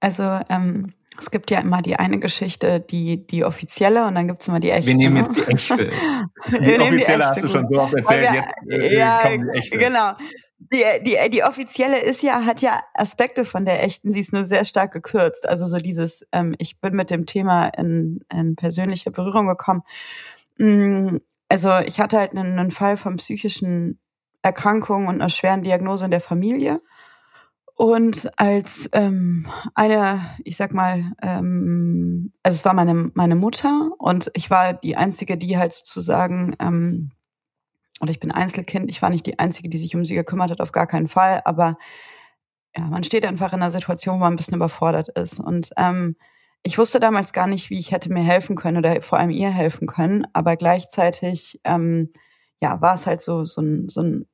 Also 0.00 0.38
ähm, 0.50 0.92
es 1.18 1.30
gibt 1.30 1.50
ja 1.50 1.60
immer 1.60 1.80
die 1.80 1.96
eine 1.96 2.18
Geschichte, 2.18 2.78
die, 2.78 3.26
die 3.26 3.42
offizielle 3.42 4.06
und 4.06 4.16
dann 4.16 4.28
gibt 4.28 4.42
es 4.42 4.48
immer 4.48 4.60
die 4.60 4.68
echte. 4.68 4.86
Wir 4.86 4.96
nehmen 4.96 5.14
ne? 5.14 5.20
jetzt 5.20 5.36
die 5.38 5.50
echte. 5.50 5.90
Die 6.50 6.78
offizielle 6.78 7.24
hast 7.24 7.42
du 7.42 7.48
schon 7.48 7.66
so 7.70 7.80
oft 7.80 7.94
erzählt, 7.94 8.30
wir, 8.30 8.34
jetzt 8.34 8.92
äh, 8.92 8.98
ja, 8.98 9.20
die 9.30 9.58
echte. 9.58 9.78
Genau 9.78 10.12
die, 10.74 10.84
die, 11.04 11.30
die 11.30 11.44
offizielle 11.44 12.00
ist 12.00 12.22
ja, 12.22 12.44
hat 12.44 12.60
ja 12.60 12.82
Aspekte 12.94 13.44
von 13.44 13.64
der 13.64 13.82
echten, 13.82 14.12
sie 14.12 14.20
ist 14.20 14.32
nur 14.32 14.44
sehr 14.44 14.64
stark 14.64 14.92
gekürzt. 14.92 15.48
Also 15.48 15.66
so 15.66 15.78
dieses, 15.78 16.26
ähm, 16.32 16.54
ich 16.58 16.80
bin 16.80 16.94
mit 16.94 17.10
dem 17.10 17.26
Thema 17.26 17.68
in, 17.68 18.24
in 18.32 18.56
persönliche 18.56 19.10
Berührung 19.10 19.46
gekommen. 19.46 19.82
Mm, 20.58 21.18
also 21.48 21.78
ich 21.78 22.00
hatte 22.00 22.18
halt 22.18 22.32
einen, 22.32 22.58
einen 22.58 22.70
Fall 22.72 22.96
von 22.96 23.16
psychischen 23.16 24.00
Erkrankungen 24.42 25.06
und 25.08 25.14
einer 25.14 25.30
schweren 25.30 25.62
Diagnose 25.62 26.06
in 26.06 26.10
der 26.10 26.20
Familie. 26.20 26.80
Und 27.76 28.30
als 28.36 28.88
ähm, 28.92 29.46
eine, 29.74 30.36
ich 30.44 30.56
sag 30.56 30.74
mal, 30.74 31.12
ähm, 31.22 32.32
also 32.42 32.56
es 32.56 32.64
war 32.64 32.74
meine, 32.74 33.10
meine 33.14 33.36
Mutter 33.36 33.90
und 33.98 34.30
ich 34.34 34.50
war 34.50 34.74
die 34.74 34.96
Einzige, 34.96 35.36
die 35.36 35.56
halt 35.56 35.72
sozusagen 35.72 36.54
ähm, 36.60 37.12
oder 38.04 38.12
ich 38.12 38.20
bin 38.20 38.30
Einzelkind, 38.30 38.88
ich 38.88 39.02
war 39.02 39.10
nicht 39.10 39.26
die 39.26 39.38
Einzige, 39.38 39.68
die 39.68 39.78
sich 39.78 39.96
um 39.96 40.04
sie 40.04 40.14
gekümmert 40.14 40.50
hat, 40.50 40.60
auf 40.60 40.72
gar 40.72 40.86
keinen 40.86 41.08
Fall, 41.08 41.42
aber 41.44 41.76
ja, 42.76 42.84
man 42.84 43.04
steht 43.04 43.24
einfach 43.24 43.52
in 43.52 43.62
einer 43.62 43.70
Situation, 43.70 44.16
wo 44.16 44.20
man 44.20 44.34
ein 44.34 44.36
bisschen 44.36 44.56
überfordert 44.56 45.08
ist. 45.10 45.38
Und 45.40 45.70
ähm, 45.76 46.16
ich 46.62 46.78
wusste 46.78 47.00
damals 47.00 47.32
gar 47.32 47.46
nicht, 47.46 47.70
wie 47.70 47.78
ich 47.78 47.92
hätte 47.92 48.12
mir 48.12 48.22
helfen 48.22 48.56
können 48.56 48.78
oder 48.78 49.00
vor 49.02 49.18
allem 49.18 49.30
ihr 49.30 49.50
helfen 49.50 49.86
können, 49.86 50.26
aber 50.32 50.56
gleichzeitig 50.56 51.60
ähm, 51.64 52.10
ja, 52.60 52.80
war 52.80 52.94
es 52.94 53.06
halt 53.06 53.20
so, 53.20 53.44
so 53.44 53.60
ein, 53.60 53.88
so 53.88 54.02
ein, 54.02 54.26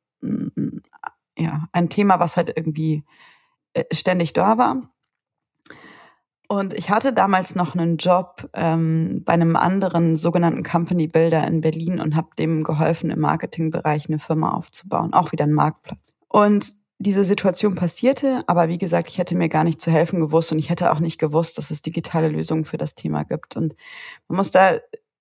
ja, 1.36 1.68
ein 1.72 1.88
Thema, 1.88 2.20
was 2.20 2.36
halt 2.36 2.52
irgendwie 2.54 3.04
äh, 3.74 3.84
ständig 3.92 4.32
da 4.32 4.58
war. 4.58 4.90
Und 6.50 6.74
ich 6.74 6.90
hatte 6.90 7.12
damals 7.12 7.54
noch 7.54 7.76
einen 7.76 7.96
Job 7.96 8.50
ähm, 8.54 9.22
bei 9.24 9.34
einem 9.34 9.54
anderen 9.54 10.16
sogenannten 10.16 10.64
Company 10.64 11.06
Builder 11.06 11.46
in 11.46 11.60
Berlin 11.60 12.00
und 12.00 12.16
habe 12.16 12.30
dem 12.36 12.64
geholfen, 12.64 13.10
im 13.10 13.20
Marketingbereich 13.20 14.08
eine 14.08 14.18
Firma 14.18 14.50
aufzubauen, 14.54 15.12
auch 15.12 15.30
wieder 15.30 15.44
einen 15.44 15.52
Marktplatz. 15.52 16.12
Und 16.26 16.74
diese 16.98 17.24
Situation 17.24 17.76
passierte, 17.76 18.42
aber 18.48 18.66
wie 18.66 18.78
gesagt, 18.78 19.10
ich 19.10 19.18
hätte 19.18 19.36
mir 19.36 19.48
gar 19.48 19.62
nicht 19.62 19.80
zu 19.80 19.92
helfen 19.92 20.18
gewusst 20.18 20.50
und 20.50 20.58
ich 20.58 20.70
hätte 20.70 20.90
auch 20.90 20.98
nicht 20.98 21.20
gewusst, 21.20 21.56
dass 21.56 21.70
es 21.70 21.82
digitale 21.82 22.26
Lösungen 22.26 22.64
für 22.64 22.78
das 22.78 22.96
Thema 22.96 23.22
gibt. 23.22 23.56
Und 23.56 23.76
man 24.26 24.38
muss 24.38 24.50
da 24.50 24.72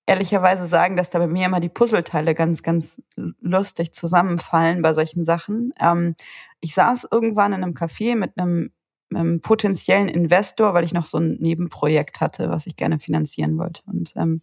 ehrlicherweise 0.06 0.66
sagen, 0.66 0.96
dass 0.96 1.10
da 1.10 1.20
bei 1.20 1.28
mir 1.28 1.46
immer 1.46 1.60
die 1.60 1.68
Puzzleteile 1.68 2.34
ganz, 2.34 2.64
ganz 2.64 3.00
lustig 3.14 3.94
zusammenfallen 3.94 4.82
bei 4.82 4.94
solchen 4.94 5.24
Sachen. 5.24 5.72
Ähm, 5.78 6.16
ich 6.60 6.74
saß 6.74 7.06
irgendwann 7.12 7.52
in 7.52 7.62
einem 7.62 7.74
Café 7.74 8.16
mit 8.16 8.36
einem, 8.36 8.72
einem, 9.10 9.40
potenziellen 9.40 10.08
Investor, 10.08 10.74
weil 10.74 10.84
ich 10.84 10.92
noch 10.92 11.04
so 11.04 11.18
ein 11.18 11.36
Nebenprojekt 11.40 12.20
hatte, 12.20 12.50
was 12.50 12.66
ich 12.66 12.76
gerne 12.76 12.98
finanzieren 12.98 13.58
wollte. 13.58 13.82
Und 13.86 14.14
ähm, 14.16 14.42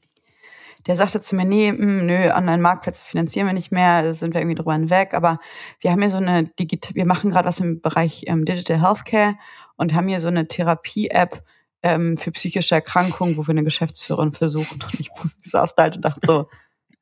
der 0.86 0.95
sagte 0.95 1.21
zu 1.21 1.36
mir, 1.36 1.45
nee, 1.45 1.71
mh, 1.71 1.77
hm, 1.77 2.05
nö, 2.05 2.31
Online-Marktplätze 2.31 3.03
finanzieren 3.03 3.47
wir 3.47 3.53
nicht 3.53 3.71
mehr, 3.71 4.13
sind 4.13 4.33
wir 4.33 4.41
irgendwie 4.41 4.55
drüber 4.55 4.74
hinweg, 4.74 5.13
aber 5.13 5.39
wir 5.79 5.91
haben 5.91 6.01
hier 6.01 6.09
so 6.09 6.17
eine 6.17 6.45
Digit 6.45 6.95
wir 6.95 7.05
machen 7.05 7.31
gerade 7.31 7.47
was 7.47 7.59
im 7.59 7.81
Bereich 7.81 8.24
ähm, 8.27 8.45
Digital 8.45 8.81
Healthcare 8.81 9.36
und 9.75 9.93
haben 9.93 10.07
hier 10.07 10.19
so 10.19 10.27
eine 10.27 10.47
Therapie-App 10.47 11.43
ähm, 11.83 12.17
für 12.17 12.31
psychische 12.31 12.75
Erkrankungen, 12.75 13.38
wo 13.38 13.47
wir 13.47 13.51
eine 13.51 13.63
Geschäftsführerin 13.63 14.31
versuchen. 14.31 14.81
Und 14.81 15.00
ich 15.00 15.09
saß 15.43 15.75
da 15.75 15.83
halt 15.83 15.95
und 15.95 16.05
dachte 16.05 16.21
so, 16.25 16.47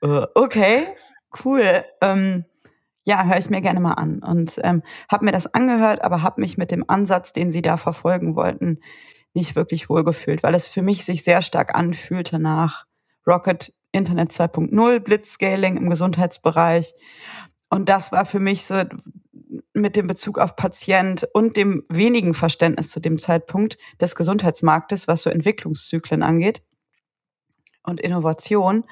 äh, 0.02 0.26
okay, 0.36 0.84
cool. 1.44 1.84
Ähm, 2.02 2.46
ja, 3.06 3.24
höre 3.26 3.38
ich 3.38 3.50
mir 3.50 3.62
gerne 3.62 3.80
mal 3.80 3.94
an. 3.94 4.20
Und 4.20 4.60
ähm, 4.64 4.82
habe 5.10 5.26
mir 5.26 5.32
das 5.32 5.54
angehört, 5.54 6.04
aber 6.04 6.22
habe 6.22 6.42
mich 6.42 6.58
mit 6.58 6.72
dem 6.72 6.84
Ansatz, 6.88 7.34
den 7.34 7.52
sie 7.52 7.62
da 7.62 7.78
verfolgen 7.78 8.36
wollten, 8.36 8.80
nicht 9.34 9.56
wirklich 9.56 9.90
wohlgefühlt, 9.90 10.44
weil 10.44 10.56
es 10.56 10.68
für 10.68 10.82
mich 10.82 11.06
sich 11.06 11.24
sehr 11.24 11.42
stark 11.42 11.76
anfühlte 11.76 12.40
nach 12.40 12.86
Rocket 13.28 13.74
Internet 13.92 14.32
2.0, 14.32 15.00
Blitzscaling 15.00 15.78
im 15.78 15.90
Gesundheitsbereich. 15.90 16.94
Und 17.70 17.90
das 17.90 18.12
war 18.12 18.26
für 18.26 18.40
mich 18.40 18.66
so 18.66 18.84
mit 19.74 19.96
dem 19.96 20.08
Bezug 20.08 20.40
auf 20.40 20.56
Patient 20.56 21.28
und 21.34 21.58
dem 21.58 21.84
wenigen 21.90 22.34
Verständnis 22.34 22.90
zu 22.90 23.00
dem 23.00 23.20
Zeitpunkt 23.20 23.78
des 24.02 24.16
Gesundheitsmarktes, 24.16 25.08
was 25.08 25.24
so 25.24 25.30
Entwicklungszyklen 25.30 26.24
angeht 26.24 26.64
und 27.84 28.02
Innovation, 28.02 28.86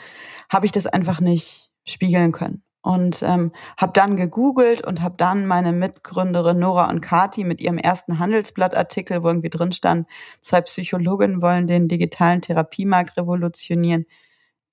habe 0.50 0.66
ich 0.66 0.72
das 0.72 0.88
einfach 0.88 1.20
nicht 1.20 1.72
spiegeln 1.86 2.32
können. 2.32 2.64
Und 2.84 3.24
ähm, 3.24 3.54
habe 3.78 3.94
dann 3.94 4.18
gegoogelt 4.18 4.86
und 4.86 5.02
habe 5.02 5.16
dann 5.18 5.48
meine 5.48 5.72
Mitgründerin 5.72 6.60
Nora 6.60 6.90
und 6.90 7.00
Kati 7.00 7.46
mit 7.46 7.62
ihrem 7.62 7.78
ersten 7.78 8.20
Handelsblattartikel, 8.20 9.24
wo 9.24 9.30
irgendwie 9.30 9.50
drin 9.50 9.72
stand, 9.72 10.06
zwei 10.42 10.60
Psychologinnen 10.60 11.42
wollen 11.42 11.66
den 11.66 11.88
digitalen 11.88 12.42
Therapiemarkt 12.42 13.16
revolutionieren, 13.16 14.06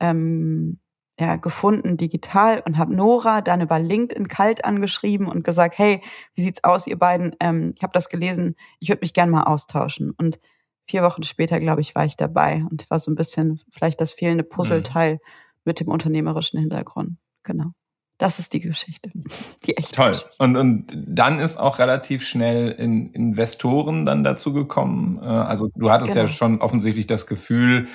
ähm, 0.00 0.81
ja, 1.21 1.37
gefunden 1.37 1.99
digital 1.99 2.61
und 2.67 2.79
habe 2.79 2.97
Nora 2.97 3.43
dann 3.43 3.61
über 3.61 3.79
LinkedIn 3.79 4.26
kalt 4.26 4.64
angeschrieben 4.64 5.29
und 5.29 5.45
gesagt, 5.45 5.79
hey, 5.79 6.02
wie 6.35 6.43
sieht's 6.43 6.64
aus, 6.64 6.88
ihr 6.88 6.99
beiden? 6.99 7.37
Ähm, 7.38 7.75
ich 7.76 7.83
habe 7.85 7.93
das 7.93 8.09
gelesen, 8.09 8.57
ich 8.81 8.88
würde 8.88 9.02
mich 9.02 9.14
gerne 9.14 9.31
mal 9.31 9.45
austauschen. 9.45 10.12
Und 10.19 10.40
vier 10.88 11.05
Wochen 11.05 11.23
später, 11.23 11.61
glaube 11.61 11.81
ich, 11.81 11.95
war 11.95 12.07
ich 12.07 12.17
dabei 12.17 12.64
und 12.71 12.90
war 12.90 12.99
so 12.99 13.12
ein 13.12 13.14
bisschen 13.14 13.61
vielleicht 13.71 14.00
das 14.00 14.12
fehlende 14.12 14.43
Puzzleteil 14.43 15.14
mhm. 15.14 15.19
mit 15.64 15.79
dem 15.79 15.88
unternehmerischen 15.88 16.59
Hintergrund. 16.59 17.19
Genau. 17.45 17.73
Das 18.21 18.39
ist 18.39 18.53
die 18.53 18.61
Geschichte. 18.61 19.11
Die 19.65 19.79
echte 19.79 19.97
Toll. 19.97 20.11
Geschichte. 20.11 20.31
Und, 20.39 20.57
und 20.57 20.87
dann 20.95 21.39
ist 21.39 21.57
auch 21.57 21.79
relativ 21.79 22.23
schnell 22.23 22.71
in 22.71 23.11
Investoren 23.12 24.05
dann 24.05 24.23
dazu 24.25 24.53
gekommen. 24.53 25.19
Äh, 25.23 25.27
also 25.27 25.71
du 25.75 25.91
hattest 25.91 26.12
genau. 26.12 26.27
ja 26.27 26.29
schon 26.31 26.61
offensichtlich 26.61 27.07
das 27.07 27.27
Gefühl, 27.27 27.89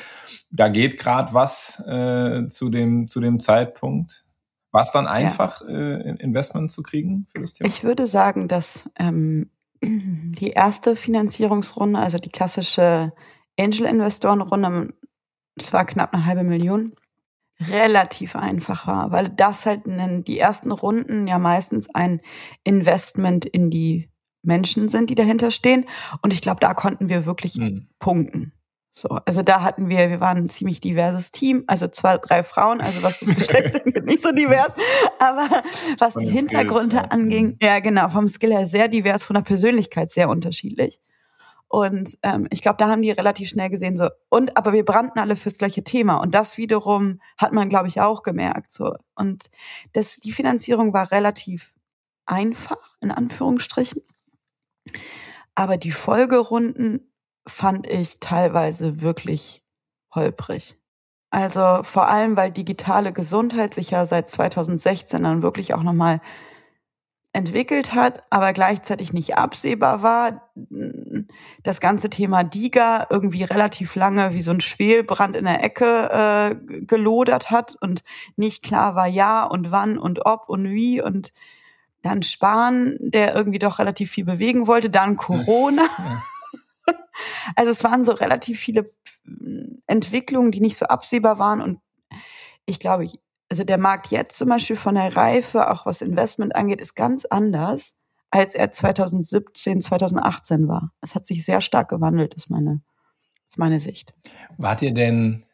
da 0.50 0.68
geht 0.68 0.98
gerade 0.98 1.32
was 1.36 1.80
äh, 1.86 2.48
zu, 2.48 2.70
dem, 2.70 3.08
zu 3.08 3.22
dem 3.22 3.40
Zeitpunkt. 3.40 4.26
War 4.72 4.82
es 4.82 4.92
dann 4.92 5.06
einfach, 5.06 5.62
ja. 5.62 5.68
äh, 5.68 6.16
Investment 6.18 6.72
zu 6.72 6.82
kriegen 6.82 7.28
für 7.32 7.42
das 7.42 7.54
Thema? 7.54 7.70
Ich 7.70 7.84
würde 7.84 8.08
sagen, 8.08 8.48
dass 8.48 8.90
ähm, 8.98 9.52
die 9.84 10.50
erste 10.50 10.96
Finanzierungsrunde, 10.96 12.00
also 12.00 12.18
die 12.18 12.32
klassische 12.32 13.14
Angel-Investorenrunde, 13.60 14.92
es 15.56 15.72
war 15.72 15.86
knapp 15.86 16.16
eine 16.16 16.26
halbe 16.26 16.44
Million, 16.44 16.94
relativ 17.60 18.36
einfach 18.36 18.88
war, 18.88 19.12
weil 19.12 19.30
das 19.30 19.66
halt 19.66 19.86
in 19.86 20.24
die 20.24 20.40
ersten 20.40 20.72
Runden 20.72 21.28
ja 21.28 21.40
meistens 21.40 21.94
ein 21.94 22.22
Investment 22.64 23.46
in 23.46 23.70
die 23.70 24.10
Menschen 24.44 24.90
sind, 24.90 25.10
die 25.10 25.16
dahinter 25.16 25.52
stehen. 25.52 25.86
Und 26.22 26.34
ich 26.34 26.42
glaube, 26.42 26.60
da 26.60 26.74
konnten 26.74 27.10
wir 27.10 27.26
wirklich 27.26 27.56
mhm. 27.56 27.88
punkten. 28.00 28.54
So, 28.98 29.10
also 29.10 29.42
da 29.42 29.62
hatten 29.62 29.90
wir, 29.90 30.10
wir 30.10 30.22
waren 30.22 30.38
ein 30.38 30.48
ziemlich 30.48 30.80
diverses 30.80 31.32
Team, 31.32 31.66
also 31.68 31.90
zwei, 31.90 32.18
drei 32.18 32.44
Frauen, 32.44 32.80
also 32.80 33.04
was 33.04 33.20
das 33.20 33.36
Geschlecht 33.36 33.86
angeht, 33.86 34.06
nicht 34.06 34.24
so 34.24 34.32
divers, 34.32 34.72
aber 35.20 35.50
was 35.98 36.14
von 36.14 36.22
die 36.22 36.32
Hintergründe 36.32 36.98
Skills, 37.00 37.12
anging, 37.12 37.58
ja. 37.62 37.74
ja 37.74 37.80
genau, 37.80 38.08
vom 38.08 38.30
Skill 38.30 38.54
her 38.54 38.66
sehr 38.66 38.88
divers, 38.88 39.26
von 39.26 39.34
der 39.34 39.42
Persönlichkeit 39.42 40.14
sehr 40.14 40.30
unterschiedlich. 40.30 41.02
Und 41.68 42.18
ähm, 42.24 42.48
ich 42.52 42.62
glaube, 42.62 42.78
da 42.78 42.88
haben 42.88 43.02
die 43.02 43.12
relativ 43.12 43.50
schnell 43.50 43.70
gesehen, 43.70 43.98
so, 43.98 44.10
und 44.30 44.56
aber 44.56 44.72
wir 44.72 44.86
brannten 44.86 45.20
alle 45.20 45.36
fürs 45.36 45.58
gleiche 45.58 45.84
Thema. 45.84 46.18
Und 46.18 46.34
das 46.36 46.58
wiederum 46.58 47.20
hat 47.38 47.54
man, 47.54 47.70
glaube 47.70 47.88
ich, 47.88 48.02
auch 48.02 48.24
gemerkt. 48.24 48.72
So. 48.72 48.96
Und 49.16 49.50
das, 49.94 50.18
die 50.18 50.32
Finanzierung 50.32 50.94
war 50.94 51.12
relativ 51.12 51.74
einfach, 52.26 52.96
in 53.02 53.12
Anführungsstrichen. 53.12 54.02
Aber 55.56 55.78
die 55.78 55.92
Folgerunden 55.92 57.12
fand 57.48 57.88
ich 57.88 58.20
teilweise 58.20 59.02
wirklich 59.02 59.64
holprig. 60.14 60.78
Also 61.30 61.84
vor 61.84 62.08
allem, 62.08 62.38
weil 62.38 62.52
digitale 62.52 63.12
Gesundheit 63.12 63.74
sich 63.74 63.90
ja 63.92 64.06
seit 64.06 64.30
2016 64.30 65.24
dann 65.24 65.42
wirklich 65.42 65.74
auch 65.74 65.84
nochmal 65.84 66.22
entwickelt 67.36 67.94
hat, 67.94 68.24
aber 68.30 68.54
gleichzeitig 68.54 69.12
nicht 69.12 69.38
absehbar 69.38 70.02
war. 70.02 70.50
Das 71.64 71.82
ganze 71.82 72.10
Thema 72.10 72.44
DIGA 72.44 73.08
irgendwie 73.10 73.44
relativ 73.44 73.96
lange 73.96 74.34
wie 74.34 74.42
so 74.42 74.52
ein 74.52 74.62
Schwelbrand 74.62 75.36
in 75.36 75.44
der 75.44 75.62
Ecke 75.62 76.10
äh, 76.10 76.56
gelodert 76.86 77.52
hat 77.52 77.76
und 77.82 78.04
nicht 78.38 78.64
klar 78.64 78.96
war 78.96 79.08
ja 79.08 79.44
und 79.44 79.70
wann 79.70 79.98
und 79.98 80.26
ob 80.26 80.48
und 80.48 80.70
wie 80.70 81.02
und 81.02 81.34
dann 82.02 82.24
Spahn, 82.24 82.96
der 83.00 83.36
irgendwie 83.36 83.60
doch 83.60 83.80
relativ 83.80 84.12
viel 84.12 84.26
bewegen 84.26 84.66
wollte, 84.68 84.90
dann 84.90 85.18
Corona. 85.18 85.86
Also 87.56 87.72
es 87.72 87.82
waren 87.86 88.04
so 88.04 88.12
relativ 88.12 88.60
viele 88.60 88.92
Entwicklungen, 89.88 90.52
die 90.52 90.60
nicht 90.60 90.76
so 90.76 90.88
absehbar 90.88 91.40
waren 91.40 91.62
und 91.62 91.80
ich 92.66 92.78
glaube, 92.78 93.08
also 93.50 93.64
der 93.64 93.78
Markt 93.78 94.08
jetzt 94.12 94.38
zum 94.38 94.50
Beispiel 94.50 94.76
von 94.76 94.96
der 94.96 95.16
Reife, 95.16 95.70
auch 95.70 95.86
was 95.86 96.02
Investment 96.02 96.56
angeht, 96.56 96.82
ist 96.82 96.96
ganz 96.96 97.26
anders, 97.26 98.00
als 98.32 98.56
er 98.56 98.72
2017, 98.72 99.82
2018 99.82 100.68
war. 100.68 100.92
Es 101.02 101.16
hat 101.16 101.26
sich 101.26 101.46
sehr 101.46 101.62
stark 101.62 101.90
gewandelt, 101.90 102.34
ist 102.34 102.50
meine, 102.50 102.82
ist 103.48 103.60
meine 103.60 103.80
Sicht. 103.80 104.14
Wart 104.58 104.82
ihr 104.82 104.94
denn, 104.94 105.46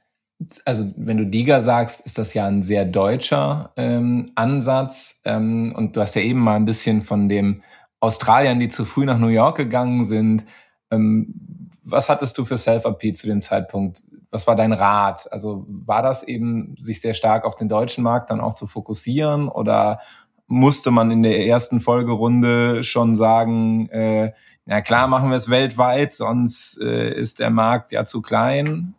also 0.65 0.91
wenn 0.95 1.17
du 1.17 1.27
Diga 1.27 1.61
sagst, 1.61 2.05
ist 2.05 2.17
das 2.17 2.33
ja 2.33 2.47
ein 2.47 2.63
sehr 2.63 2.85
deutscher 2.85 3.73
ähm, 3.75 4.31
Ansatz. 4.35 5.21
Ähm, 5.25 5.73
und 5.75 5.95
du 5.95 6.01
hast 6.01 6.15
ja 6.15 6.21
eben 6.21 6.39
mal 6.39 6.55
ein 6.55 6.65
bisschen 6.65 7.01
von 7.01 7.29
dem 7.29 7.61
Australiern, 7.99 8.59
die 8.59 8.69
zu 8.69 8.85
früh 8.85 9.05
nach 9.05 9.19
New 9.19 9.27
York 9.27 9.57
gegangen 9.57 10.05
sind. 10.05 10.45
Ähm, 10.89 11.69
was 11.83 12.09
hattest 12.09 12.37
du 12.37 12.45
für 12.45 12.57
Self-Appeal 12.57 13.13
zu 13.13 13.27
dem 13.27 13.41
Zeitpunkt? 13.41 14.03
Was 14.31 14.47
war 14.47 14.55
dein 14.55 14.73
Rat? 14.73 15.31
Also 15.31 15.65
war 15.67 16.01
das 16.01 16.23
eben, 16.23 16.75
sich 16.79 17.01
sehr 17.01 17.13
stark 17.13 17.45
auf 17.45 17.55
den 17.55 17.67
deutschen 17.67 18.03
Markt 18.03 18.31
dann 18.31 18.41
auch 18.41 18.53
zu 18.53 18.65
fokussieren 18.65 19.49
oder 19.49 19.99
musste 20.47 20.91
man 20.91 21.11
in 21.11 21.23
der 21.23 21.45
ersten 21.45 21.79
Folgerunde 21.79 22.83
schon 22.83 23.15
sagen, 23.15 23.89
äh, 23.89 24.31
na 24.65 24.81
klar 24.81 25.07
machen 25.07 25.29
wir 25.29 25.37
es 25.37 25.49
weltweit, 25.49 26.13
sonst 26.13 26.79
äh, 26.81 27.13
ist 27.13 27.39
der 27.39 27.49
Markt 27.49 27.91
ja 27.91 28.05
zu 28.05 28.21
klein. 28.21 28.95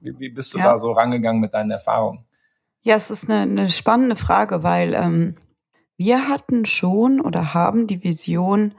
Wie, 0.00 0.18
wie 0.18 0.30
bist 0.30 0.54
du 0.54 0.58
ja. 0.58 0.64
da 0.64 0.78
so 0.78 0.92
rangegangen 0.92 1.40
mit 1.40 1.54
deinen 1.54 1.70
Erfahrungen? 1.70 2.24
Ja, 2.82 2.96
es 2.96 3.10
ist 3.10 3.28
eine, 3.28 3.42
eine 3.42 3.68
spannende 3.68 4.16
Frage, 4.16 4.62
weil 4.62 4.94
ähm, 4.94 5.34
wir 5.96 6.28
hatten 6.28 6.64
schon 6.64 7.20
oder 7.20 7.54
haben 7.54 7.86
die 7.86 8.02
Vision, 8.02 8.74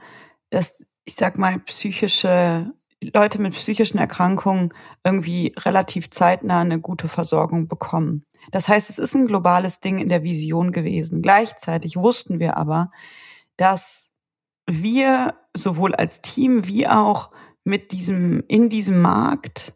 dass 0.50 0.86
ich 1.04 1.14
sag 1.14 1.38
mal 1.38 1.58
psychische 1.60 2.72
Leute 3.14 3.40
mit 3.40 3.54
psychischen 3.54 3.98
Erkrankungen 3.98 4.72
irgendwie 5.04 5.54
relativ 5.58 6.10
zeitnah 6.10 6.60
eine 6.60 6.80
gute 6.80 7.08
Versorgung 7.08 7.68
bekommen. 7.68 8.24
Das 8.50 8.68
heißt, 8.68 8.90
es 8.90 8.98
ist 8.98 9.14
ein 9.14 9.26
globales 9.26 9.80
Ding 9.80 9.98
in 9.98 10.08
der 10.08 10.22
Vision 10.22 10.72
gewesen. 10.72 11.22
Gleichzeitig 11.22 11.96
wussten 11.96 12.38
wir 12.38 12.56
aber, 12.56 12.90
dass 13.56 14.10
wir 14.66 15.34
sowohl 15.54 15.94
als 15.94 16.20
Team 16.22 16.66
wie 16.66 16.86
auch 16.86 17.30
mit 17.64 17.92
diesem, 17.92 18.42
in 18.48 18.68
diesem 18.68 19.00
Markt 19.00 19.74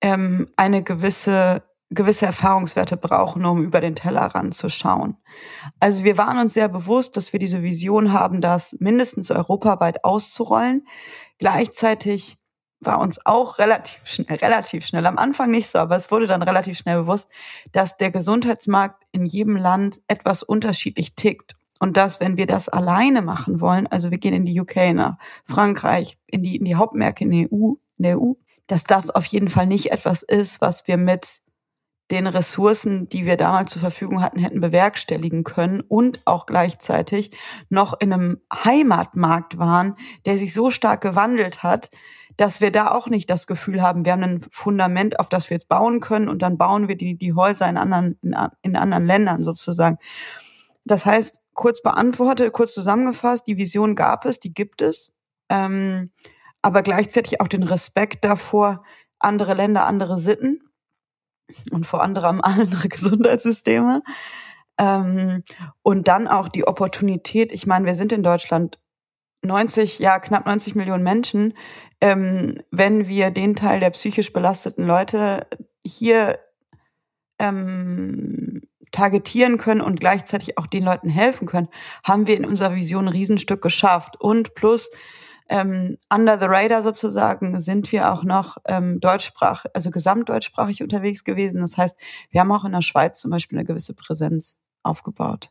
ähm, 0.00 0.48
eine 0.56 0.82
gewisse 0.82 1.62
gewisse 1.90 2.26
Erfahrungswerte 2.26 2.96
brauchen, 2.96 3.44
um 3.44 3.62
über 3.62 3.80
den 3.80 3.94
Tellerrand 3.94 4.54
zu 4.54 4.68
schauen. 4.68 5.16
Also 5.78 6.02
wir 6.02 6.18
waren 6.18 6.38
uns 6.38 6.54
sehr 6.54 6.68
bewusst, 6.68 7.16
dass 7.16 7.32
wir 7.32 7.38
diese 7.38 7.62
Vision 7.62 8.12
haben, 8.12 8.40
das 8.40 8.76
mindestens 8.80 9.30
europaweit 9.30 10.02
auszurollen. 10.04 10.86
Gleichzeitig 11.38 12.38
war 12.80 13.00
uns 13.00 13.24
auch 13.24 13.58
relativ 13.58 14.06
schnell, 14.06 14.38
relativ 14.38 14.86
schnell, 14.86 15.06
am 15.06 15.18
Anfang 15.18 15.50
nicht 15.50 15.68
so, 15.68 15.78
aber 15.78 15.96
es 15.96 16.10
wurde 16.10 16.26
dann 16.26 16.42
relativ 16.42 16.78
schnell 16.78 17.00
bewusst, 17.00 17.28
dass 17.72 17.96
der 17.96 18.10
Gesundheitsmarkt 18.10 19.02
in 19.12 19.26
jedem 19.26 19.56
Land 19.56 20.00
etwas 20.08 20.42
unterschiedlich 20.42 21.14
tickt. 21.14 21.56
Und 21.78 21.98
dass, 21.98 22.20
wenn 22.20 22.38
wir 22.38 22.46
das 22.46 22.70
alleine 22.70 23.20
machen 23.20 23.60
wollen, 23.60 23.86
also 23.86 24.10
wir 24.10 24.18
gehen 24.18 24.32
in 24.32 24.46
die 24.46 24.58
UK, 24.58 24.94
nach 24.94 25.18
Frankreich, 25.44 26.18
in 26.26 26.42
die, 26.42 26.56
in 26.56 26.64
die 26.64 26.76
Hauptmärkte 26.76 27.24
in 27.24 27.30
der 27.30 27.52
EU, 27.52 27.74
in 27.98 28.02
der 28.02 28.18
EU, 28.18 28.32
dass 28.66 28.84
das 28.84 29.10
auf 29.10 29.26
jeden 29.26 29.48
Fall 29.48 29.66
nicht 29.66 29.92
etwas 29.92 30.22
ist, 30.22 30.62
was 30.62 30.88
wir 30.88 30.96
mit 30.96 31.40
den 32.10 32.26
Ressourcen, 32.26 33.08
die 33.08 33.24
wir 33.24 33.36
damals 33.36 33.72
zur 33.72 33.80
Verfügung 33.80 34.22
hatten, 34.22 34.38
hätten 34.38 34.60
bewerkstelligen 34.60 35.44
können 35.44 35.80
und 35.80 36.20
auch 36.24 36.46
gleichzeitig 36.46 37.32
noch 37.68 37.98
in 37.98 38.12
einem 38.12 38.40
Heimatmarkt 38.52 39.58
waren, 39.58 39.96
der 40.24 40.38
sich 40.38 40.54
so 40.54 40.70
stark 40.70 41.00
gewandelt 41.00 41.62
hat, 41.62 41.90
dass 42.36 42.60
wir 42.60 42.70
da 42.70 42.90
auch 42.90 43.06
nicht 43.06 43.30
das 43.30 43.46
Gefühl 43.46 43.82
haben, 43.82 44.04
wir 44.04 44.12
haben 44.12 44.22
ein 44.22 44.44
Fundament, 44.50 45.18
auf 45.18 45.28
das 45.28 45.48
wir 45.48 45.54
jetzt 45.54 45.68
bauen 45.68 46.00
können 46.00 46.28
und 46.28 46.42
dann 46.42 46.58
bauen 46.58 46.88
wir 46.88 46.96
die, 46.96 47.16
die 47.16 47.32
Häuser 47.32 47.68
in 47.68 47.76
anderen, 47.76 48.18
in, 48.22 48.36
in 48.62 48.76
anderen 48.76 49.06
Ländern 49.06 49.42
sozusagen. 49.42 49.98
Das 50.84 51.06
heißt, 51.06 51.40
kurz 51.54 51.82
beantwortet, 51.82 52.52
kurz 52.52 52.74
zusammengefasst, 52.74 53.46
die 53.46 53.56
Vision 53.56 53.94
gab 53.94 54.24
es, 54.26 54.38
die 54.38 54.52
gibt 54.52 54.82
es, 54.82 55.16
ähm, 55.48 56.12
aber 56.62 56.82
gleichzeitig 56.82 57.40
auch 57.40 57.48
den 57.48 57.62
Respekt 57.62 58.24
davor, 58.24 58.84
andere 59.18 59.54
Länder, 59.54 59.86
andere 59.86 60.18
Sitten 60.20 60.60
und 61.70 61.86
vor 61.86 62.02
anderem 62.02 62.40
andere 62.42 62.88
Gesundheitssysteme. 62.88 64.02
Ähm, 64.78 65.42
und 65.82 66.06
dann 66.06 66.28
auch 66.28 66.48
die 66.48 66.66
Opportunität, 66.66 67.50
ich 67.52 67.66
meine, 67.66 67.86
wir 67.86 67.94
sind 67.94 68.12
in 68.12 68.22
Deutschland 68.22 68.78
90, 69.42 69.98
ja, 69.98 70.18
knapp 70.18 70.46
90 70.46 70.74
Millionen 70.74 71.02
Menschen. 71.02 71.54
Ähm, 72.00 72.58
wenn 72.70 73.08
wir 73.08 73.30
den 73.30 73.54
Teil 73.54 73.80
der 73.80 73.90
psychisch 73.90 74.32
belasteten 74.32 74.86
Leute 74.86 75.46
hier 75.84 76.38
ähm, 77.38 78.62
targetieren 78.92 79.58
können 79.58 79.80
und 79.80 80.00
gleichzeitig 80.00 80.58
auch 80.58 80.66
den 80.66 80.84
Leuten 80.84 81.08
helfen 81.08 81.46
können, 81.46 81.68
haben 82.04 82.26
wir 82.26 82.36
in 82.36 82.44
unserer 82.44 82.74
Vision 82.74 83.06
ein 83.06 83.12
Riesenstück 83.12 83.62
geschafft. 83.62 84.20
Und 84.20 84.54
plus, 84.54 84.90
ähm, 85.48 85.96
under 86.12 86.38
the 86.38 86.46
radar 86.46 86.82
sozusagen 86.82 87.60
sind 87.60 87.92
wir 87.92 88.12
auch 88.12 88.24
noch 88.24 88.56
ähm, 88.66 89.00
deutschsprachig, 89.00 89.70
also 89.74 89.90
gesamtdeutschsprachig 89.90 90.82
unterwegs 90.82 91.24
gewesen. 91.24 91.60
Das 91.60 91.76
heißt, 91.76 91.98
wir 92.30 92.40
haben 92.40 92.52
auch 92.52 92.64
in 92.64 92.72
der 92.72 92.82
Schweiz 92.82 93.20
zum 93.20 93.30
Beispiel 93.30 93.58
eine 93.58 93.66
gewisse 93.66 93.94
Präsenz 93.94 94.60
aufgebaut. 94.82 95.50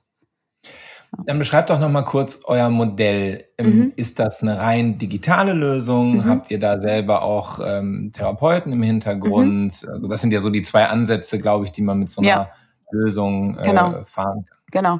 Dann 1.25 1.39
beschreibt 1.39 1.69
doch 1.69 1.79
noch 1.79 1.89
mal 1.89 2.03
kurz 2.03 2.41
euer 2.45 2.69
Modell. 2.69 3.45
Ähm, 3.57 3.79
mhm. 3.79 3.93
Ist 3.95 4.19
das 4.19 4.41
eine 4.41 4.59
rein 4.59 4.97
digitale 4.97 5.53
Lösung? 5.53 6.17
Mhm. 6.17 6.25
Habt 6.25 6.51
ihr 6.51 6.59
da 6.59 6.79
selber 6.79 7.21
auch 7.21 7.59
ähm, 7.63 8.11
Therapeuten 8.13 8.71
im 8.73 8.83
Hintergrund? 8.83 9.83
Mhm. 9.83 9.89
Also 9.89 10.07
das 10.07 10.21
sind 10.21 10.31
ja 10.31 10.39
so 10.39 10.49
die 10.49 10.61
zwei 10.61 10.87
Ansätze, 10.87 11.39
glaube 11.39 11.65
ich, 11.65 11.71
die 11.71 11.81
man 11.81 11.99
mit 11.99 12.09
so 12.09 12.21
einer 12.21 12.29
ja. 12.29 12.49
Lösung 12.91 13.57
äh, 13.57 13.63
genau. 13.63 14.03
fahren 14.03 14.45
kann. 14.45 14.57
Genau. 14.71 14.99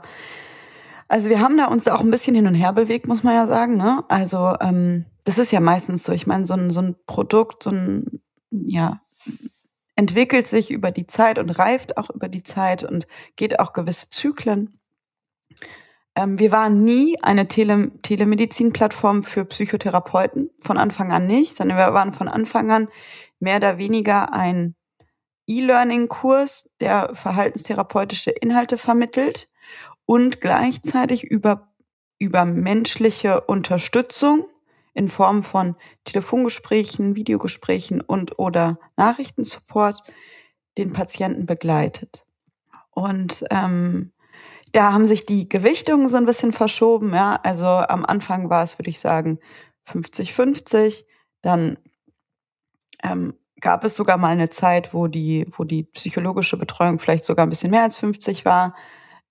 Also 1.08 1.30
wir 1.30 1.40
haben 1.40 1.58
da 1.58 1.66
uns 1.66 1.88
auch 1.88 2.02
ein 2.02 2.12
bisschen 2.12 2.36
hin 2.36 2.48
und 2.48 2.56
her 2.56 2.74
bewegt, 2.74 3.08
muss 3.08 3.24
man 3.24 3.36
ja 3.36 3.48
sagen. 3.48 3.78
Ne? 3.78 4.04
Also 4.08 4.56
ähm, 4.60 5.06
das 5.24 5.38
ist 5.38 5.52
ja 5.52 5.60
meistens 5.60 6.04
so. 6.04 6.14
Ich 6.14 6.28
meine, 6.28 6.46
so 6.46 6.54
ein, 6.54 6.72
so 6.72 6.82
ein 6.82 6.96
Produkt, 7.06 7.64
so 7.64 7.72
ein, 7.72 8.22
ja, 8.52 9.02
entwickelt 9.96 10.48
sich 10.48 10.72
über 10.72 10.92
die 10.92 11.08
Zeit 11.08 11.40
und 11.40 11.50
reift 11.52 11.98
auch 11.98 12.10
über 12.10 12.28
die 12.28 12.44
Zeit 12.44 12.84
und 12.84 13.08
geht 13.36 13.60
auch 13.60 13.74
gewisse 13.74 14.10
Zyklen. 14.10 14.78
Ähm, 16.16 16.40
wir 16.40 16.52
waren 16.52 16.84
nie 16.84 17.18
eine 17.22 17.48
Tele 17.48 17.92
Telemedizin-Plattform 18.02 19.24
für 19.24 19.46
Psychotherapeuten, 19.46 20.50
von 20.60 20.78
Anfang 20.78 21.12
an 21.12 21.28
nicht, 21.28 21.56
sondern 21.56 21.78
wir 21.78 21.94
waren 21.94 22.14
von 22.14 22.28
Anfang 22.28 22.72
an 22.72 22.88
mehr 23.40 23.58
oder 23.58 23.78
weniger 23.78 24.34
ein 24.34 24.76
E-Learning-Kurs, 25.48 26.70
der 26.80 27.12
verhaltenstherapeutische 27.14 28.32
Inhalte 28.32 28.78
vermittelt 28.78 29.48
und 30.06 30.42
gleichzeitig 30.42 31.24
über, 31.24 31.74
über 32.18 32.46
menschliche 32.46 33.42
Unterstützung 33.42 34.48
in 34.94 35.10
Form 35.10 35.44
von 35.44 35.76
Telefongesprächen, 36.06 37.16
Videogesprächen 37.16 38.02
und 38.02 38.40
oder 38.40 38.80
Nachrichtensupport 38.96 40.02
den 40.78 40.94
Patienten 40.94 41.46
begleitet. 41.46 42.24
Und 42.92 43.44
ähm, 43.52 44.14
da 44.76 44.92
haben 44.92 45.08
sich 45.08 45.26
die 45.26 45.48
Gewichtungen 45.48 46.10
so 46.10 46.18
ein 46.18 46.26
bisschen 46.26 46.52
verschoben. 46.52 47.14
Ja, 47.14 47.40
also 47.44 47.66
am 47.66 48.04
Anfang 48.06 48.50
war 48.50 48.64
es, 48.64 48.78
würde 48.78 48.90
ich 48.90 49.00
sagen, 49.00 49.40
50-50. 49.88 51.06
Dann 51.42 51.78
ähm, 53.02 53.36
gab 53.62 53.86
es 53.86 53.96
sogar 53.96 54.18
mal 54.18 54.30
eine 54.30 54.50
Zeit, 54.50 54.94
wo 54.94 55.08
die, 55.08 55.48
wo 55.52 55.64
die 55.64 55.84
psychologische 55.84 56.58
Betreuung 56.58 57.00
vielleicht 57.00 57.24
sogar 57.24 57.46
ein 57.46 57.50
bisschen 57.50 57.72
mehr 57.72 57.84
als 57.84 57.96
50 57.98 58.44
war 58.44 58.76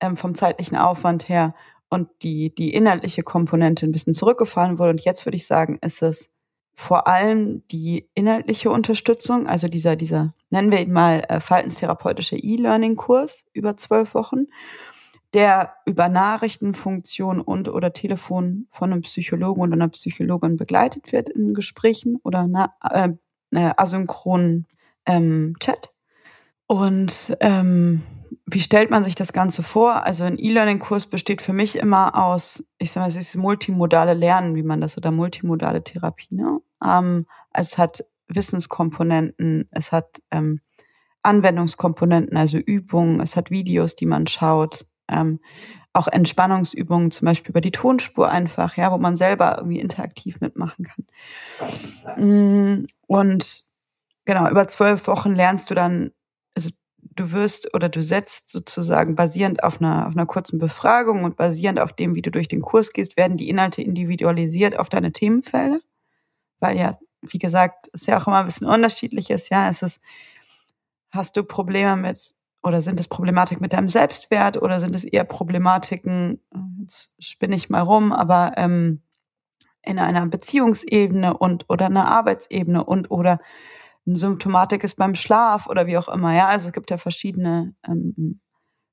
ähm, 0.01 0.17
vom 0.17 0.35
zeitlichen 0.35 0.79
Aufwand 0.79 1.29
her 1.29 1.55
und 1.91 2.09
die, 2.23 2.55
die 2.55 2.73
inhaltliche 2.73 3.23
Komponente 3.23 3.85
ein 3.85 3.93
bisschen 3.93 4.15
zurückgefahren 4.15 4.79
wurde. 4.79 4.91
Und 4.91 5.05
jetzt 5.05 5.27
würde 5.27 5.37
ich 5.37 5.47
sagen, 5.47 5.79
ist 5.83 6.01
es 6.01 6.33
vor 6.75 7.07
allem 7.07 7.63
die 7.69 8.09
inhaltliche 8.15 8.71
Unterstützung, 8.71 9.47
also 9.47 9.69
dieser, 9.69 9.95
dieser, 9.95 10.35
nennen 10.49 10.73
wir 10.73 10.81
ihn 10.81 10.93
mal, 10.93 11.23
äh, 11.29 11.39
verhaltenstherapeutische 11.39 12.37
E-Learning-Kurs 12.37 13.45
über 13.53 13.77
zwölf 13.77 14.15
Wochen, 14.15 14.47
der 15.35 15.75
über 15.85 16.09
Nachrichtenfunktion 16.09 17.41
und 17.41 17.69
oder 17.69 17.93
Telefon 17.93 18.69
von 18.71 18.93
einem 18.93 19.03
Psychologen 19.03 19.61
oder 19.61 19.73
einer 19.73 19.89
Psychologin 19.89 20.57
begleitet 20.57 21.13
wird 21.13 21.29
in 21.29 21.55
Gesprächen 21.55 22.19
oder 22.23 22.41
einer 22.41 22.75
äh, 22.81 23.11
asynchronen 23.77 24.67
ähm, 25.07 25.57
Chat. 25.59 25.93
Und 26.67 27.37
ähm, 27.41 28.03
wie 28.47 28.61
stellt 28.61 28.91
man 28.91 29.05
sich 29.05 29.15
das 29.15 29.33
Ganze 29.33 29.63
vor? 29.63 30.05
Also 30.05 30.25
ein 30.25 30.39
E-Learning-Kurs 30.39 31.07
besteht 31.07 31.43
für 31.43 31.53
mich 31.53 31.77
immer 31.77 32.15
aus, 32.17 32.73
ich 32.79 32.93
sag 32.93 33.03
mal, 33.03 33.09
es 33.09 33.17
ist 33.17 33.35
multimodale 33.37 34.15
Lernen, 34.15 34.55
wie 34.55 34.63
man 34.63 34.81
das 34.81 34.97
oder 34.97 35.11
multimodale 35.11 35.83
Therapie. 35.83 36.35
Ne? 36.35 36.61
Ähm, 36.85 37.27
es 37.53 37.77
hat 37.77 38.05
Wissenskomponenten, 38.29 39.69
es 39.71 39.93
hat 39.93 40.23
ähm, 40.31 40.61
Anwendungskomponenten, 41.23 42.37
also 42.37 42.59
Übungen, 42.59 43.21
es 43.21 43.37
hat 43.37 43.51
Videos, 43.51 43.97
die 43.97 44.07
man 44.07 44.27
schaut, 44.27 44.87
ähm, 45.09 45.41
auch 45.93 46.09
Entspannungsübungen, 46.09 47.11
zum 47.11 47.27
Beispiel 47.27 47.51
über 47.51 47.61
die 47.61 47.71
Tonspur 47.71 48.29
einfach, 48.29 48.77
ja, 48.77 48.91
wo 48.91 48.99
man 48.99 49.17
selber 49.17 49.57
irgendwie 49.59 49.79
interaktiv 49.79 50.41
mitmachen 50.41 50.87
kann. 50.87 52.17
Mm, 52.17 52.87
und 53.07 53.65
genau, 54.25 54.51
über 54.51 54.67
zwölf 54.69 55.07
Wochen 55.07 55.35
lernst 55.35 55.71
du 55.71 55.75
dann 55.75 56.11
du 57.17 57.33
wirst 57.33 57.73
oder 57.75 57.89
du 57.89 58.03
setzt 58.03 58.51
sozusagen 58.51 59.15
basierend 59.15 59.63
auf 59.63 59.81
einer, 59.81 60.07
auf 60.07 60.15
einer 60.15 60.27
kurzen 60.27 60.59
Befragung 60.59 61.25
und 61.25 61.37
basierend 61.37 61.81
auf 61.81 61.93
dem, 61.93 62.15
wie 62.15 62.23
du 62.23 62.31
durch 62.31 62.49
den 62.49 62.63
Kurs 62.63 62.93
gehst, 62.93 63.17
werden 63.17 63.37
die 63.37 63.49
Inhalte 63.49 63.83
individualisiert 63.83 64.79
auf 64.79 64.89
deine 64.89 65.13
Themenfelder. 65.13 65.81
Weil 66.61 66.77
ja, 66.77 66.97
wie 67.23 67.39
gesagt, 67.39 67.89
ist 67.89 68.07
ja 68.07 68.19
auch 68.19 68.27
immer 68.27 68.41
ein 68.41 68.47
bisschen 68.47 68.67
unterschiedliches. 68.67 69.49
Ja, 69.49 69.69
es 69.71 69.83
ist, 69.83 70.03
hast 71.11 71.37
du 71.37 71.45
Probleme 71.45 71.97
mit, 71.97 72.19
oder 72.65 72.83
sind 72.83 72.99
es 72.99 73.09
Problematik 73.09 73.61
mit 73.61 73.73
deinem 73.73 73.89
Selbstwert 73.89 74.61
oder 74.61 74.81
sind 74.81 74.97
es 74.97 75.05
eher 75.05 75.25
Problematiken, 75.25 76.41
jetzt 76.81 77.15
spinne 77.19 77.57
ich 77.57 77.71
mal 77.71 77.83
rum, 77.83 78.13
aber 78.13 78.53
ähm, 78.57 79.03
in 79.83 79.99
einer 79.99 80.27
Beziehungsebene 80.29 81.37
und 81.37 81.67
oder 81.69 81.87
einer 81.87 82.09
Arbeitsebene 82.09 82.83
und 82.85 83.11
oder 83.11 83.39
eine 84.07 84.17
Symptomatik 84.17 84.85
ist 84.85 84.97
beim 84.97 85.15
Schlaf 85.15 85.67
oder 85.67 85.87
wie 85.87 85.99
auch 85.99 86.09
immer. 86.09 86.35
Ja, 86.35 86.49
also 86.49 86.69
es 86.69 86.73
gibt 86.73 86.91
ja 86.91 86.97
verschiedene, 86.97 87.75
ähm, 87.87 88.41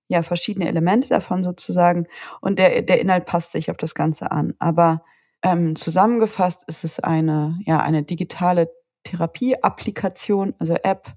ja, 0.08 0.24
verschiedene 0.24 0.68
Elemente 0.68 1.08
davon 1.10 1.44
sozusagen. 1.44 2.08
Und 2.42 2.60
der, 2.60 2.82
der 2.82 3.00
Inhalt 3.02 3.26
passt 3.26 3.52
sich 3.52 3.72
auf 3.72 3.78
das 3.78 3.96
Ganze 3.96 4.32
an. 4.32 4.54
Aber 4.60 5.04
ähm, 5.44 5.76
zusammengefasst 5.76 6.64
ist 6.68 6.84
es 6.84 7.00
eine, 7.00 7.58
ja, 7.66 7.80
eine 7.80 8.04
digitale 8.04 8.70
Therapie-Applikation, 9.04 10.56
also 10.60 10.76
App, 10.76 11.14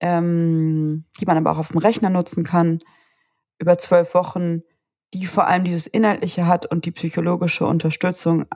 ähm, 0.00 1.04
die 1.20 1.26
man 1.26 1.36
aber 1.36 1.52
auch 1.52 1.58
auf 1.58 1.68
dem 1.68 1.78
Rechner 1.78 2.10
nutzen 2.10 2.44
kann, 2.44 2.80
über 3.58 3.78
zwölf 3.78 4.14
Wochen, 4.14 4.62
die 5.12 5.26
vor 5.26 5.46
allem 5.46 5.64
dieses 5.64 5.86
Inhaltliche 5.86 6.46
hat 6.46 6.66
und 6.66 6.84
die 6.84 6.92
psychologische 6.92 7.66
Unterstützung 7.66 8.46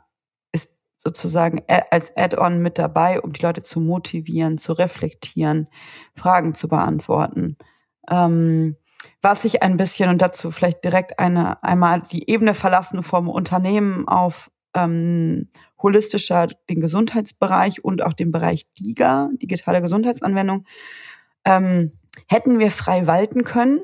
ist 0.52 0.80
sozusagen 0.96 1.62
als 1.90 2.16
Add-on 2.16 2.60
mit 2.60 2.78
dabei, 2.78 3.20
um 3.20 3.32
die 3.32 3.42
Leute 3.42 3.62
zu 3.62 3.80
motivieren, 3.80 4.58
zu 4.58 4.72
reflektieren, 4.72 5.68
Fragen 6.14 6.54
zu 6.54 6.68
beantworten. 6.68 7.58
Ähm, 8.08 8.76
was 9.20 9.44
ich 9.44 9.62
ein 9.62 9.76
bisschen 9.76 10.08
und 10.08 10.22
dazu 10.22 10.50
vielleicht 10.50 10.84
direkt 10.84 11.18
eine 11.18 11.62
einmal 11.62 12.00
die 12.00 12.30
Ebene 12.30 12.54
verlassen 12.54 13.02
vom 13.02 13.28
Unternehmen 13.28 14.08
auf 14.08 14.50
ähm, 14.74 15.48
holistischer 15.82 16.48
den 16.70 16.80
Gesundheitsbereich 16.80 17.84
und 17.84 18.02
auch 18.02 18.14
den 18.14 18.32
Bereich 18.32 18.66
DIGA, 18.78 19.30
digitale 19.34 19.82
Gesundheitsanwendung, 19.82 20.64
ähm, 21.44 21.92
hätten 22.28 22.58
wir 22.58 22.70
frei 22.70 23.06
walten 23.06 23.44
können, 23.44 23.80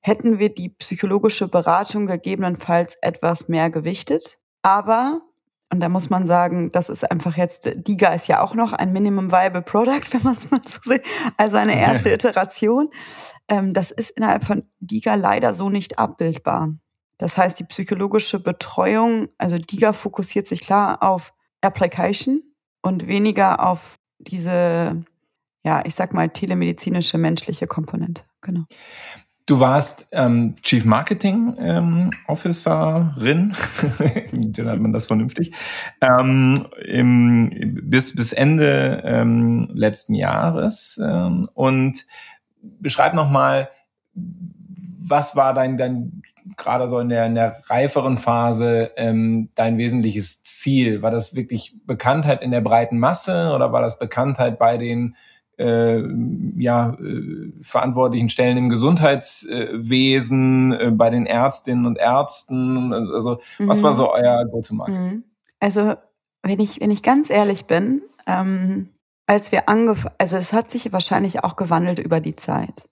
hätten 0.00 0.38
wir 0.38 0.54
die 0.54 0.68
psychologische 0.70 1.48
Beratung 1.48 2.06
gegebenenfalls 2.06 2.96
etwas 3.00 3.48
mehr 3.48 3.70
gewichtet. 3.70 4.38
Aber 4.62 5.22
und 5.70 5.80
da 5.80 5.90
muss 5.90 6.08
man 6.08 6.26
sagen, 6.26 6.72
das 6.72 6.88
ist 6.88 7.10
einfach 7.10 7.36
jetzt, 7.36 7.70
Diga 7.74 8.14
ist 8.14 8.26
ja 8.26 8.40
auch 8.42 8.54
noch 8.54 8.72
ein 8.72 8.90
Minimum 8.90 9.30
Viable 9.30 9.60
Product, 9.60 10.00
wenn 10.12 10.22
man 10.22 10.34
es 10.34 10.50
mal 10.50 10.60
so 10.64 10.78
sieht, 10.82 11.02
also 11.36 11.56
eine 11.56 11.78
erste 11.78 12.10
Iteration. 12.14 12.88
Ähm, 13.48 13.74
das 13.74 13.90
ist 13.90 14.10
innerhalb 14.10 14.44
von 14.44 14.64
Diga 14.80 15.14
leider 15.14 15.52
so 15.52 15.68
nicht 15.68 15.98
abbildbar. 15.98 16.74
Das 17.18 17.36
heißt, 17.36 17.58
die 17.58 17.64
psychologische 17.64 18.40
Betreuung, 18.40 19.28
also 19.38 19.58
DIGA 19.58 19.92
fokussiert 19.92 20.46
sich 20.46 20.60
klar 20.60 21.02
auf 21.02 21.34
Application 21.60 22.42
und 22.80 23.08
weniger 23.08 23.66
auf 23.66 23.96
diese, 24.18 25.04
ja, 25.64 25.82
ich 25.84 25.94
sag 25.94 26.14
mal, 26.14 26.28
telemedizinische 26.28 27.18
menschliche 27.18 27.66
Komponente. 27.66 28.22
Genau. 28.40 28.64
Du 29.48 29.60
warst 29.60 30.08
ähm, 30.12 30.56
Chief 30.60 30.84
Marketing 30.84 31.56
ähm, 31.58 32.10
Officerin, 32.26 33.54
dann 34.32 34.68
hat 34.68 34.78
man 34.78 34.92
das 34.92 35.06
vernünftig, 35.06 35.54
ähm, 36.02 36.66
im, 36.84 37.80
bis, 37.84 38.14
bis 38.14 38.34
Ende 38.34 39.02
ähm, 39.06 39.70
letzten 39.72 40.12
Jahres. 40.12 41.00
Ähm, 41.02 41.48
und 41.54 42.04
beschreib 42.60 43.14
nochmal, 43.14 43.70
was 44.12 45.34
war 45.34 45.54
dein, 45.54 45.78
dein 45.78 46.22
gerade 46.58 46.90
so 46.90 46.98
in 46.98 47.08
der, 47.08 47.24
in 47.24 47.34
der 47.34 47.56
reiferen 47.68 48.18
Phase 48.18 48.90
ähm, 48.96 49.48
dein 49.54 49.78
wesentliches 49.78 50.42
Ziel? 50.42 51.00
War 51.00 51.10
das 51.10 51.34
wirklich 51.34 51.74
Bekanntheit 51.86 52.42
in 52.42 52.50
der 52.50 52.60
breiten 52.60 52.98
Masse 52.98 53.52
oder 53.54 53.72
war 53.72 53.80
das 53.80 53.98
Bekanntheit 53.98 54.58
bei 54.58 54.76
den 54.76 55.16
äh, 55.58 56.02
ja, 56.56 56.94
äh, 56.94 57.52
verantwortlichen 57.62 58.30
Stellen 58.30 58.56
im 58.56 58.68
Gesundheitswesen, 58.68 60.72
äh, 60.72 60.90
bei 60.92 61.10
den 61.10 61.26
Ärztinnen 61.26 61.86
und 61.86 61.98
Ärzten? 61.98 62.92
Also 62.92 63.40
was 63.58 63.82
war 63.82 63.92
mhm. 63.92 63.96
so 63.96 64.12
euer 64.12 64.44
Go-to-Market? 64.46 64.94
Mhm. 64.94 65.24
Also 65.60 65.94
wenn 66.42 66.60
ich, 66.60 66.80
wenn 66.80 66.90
ich 66.90 67.02
ganz 67.02 67.30
ehrlich 67.30 67.66
bin, 67.66 68.02
ähm, 68.26 68.90
als 69.26 69.52
wir 69.52 69.68
angefangen, 69.68 70.14
also 70.18 70.36
es 70.36 70.52
hat 70.52 70.70
sich 70.70 70.92
wahrscheinlich 70.92 71.44
auch 71.44 71.56
gewandelt 71.56 71.98
über 71.98 72.20
die 72.20 72.36
Zeit. 72.36 72.88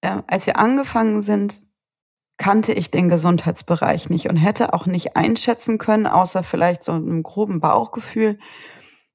Äh, 0.00 0.22
als 0.26 0.46
wir 0.46 0.56
angefangen 0.56 1.20
sind, 1.20 1.62
kannte 2.38 2.72
ich 2.72 2.90
den 2.90 3.08
Gesundheitsbereich 3.08 4.10
nicht 4.10 4.30
und 4.30 4.36
hätte 4.36 4.72
auch 4.72 4.86
nicht 4.86 5.16
einschätzen 5.16 5.76
können, 5.76 6.06
außer 6.06 6.44
vielleicht 6.44 6.84
so 6.84 6.92
einem 6.92 7.22
groben 7.22 7.60
Bauchgefühl, 7.60 8.38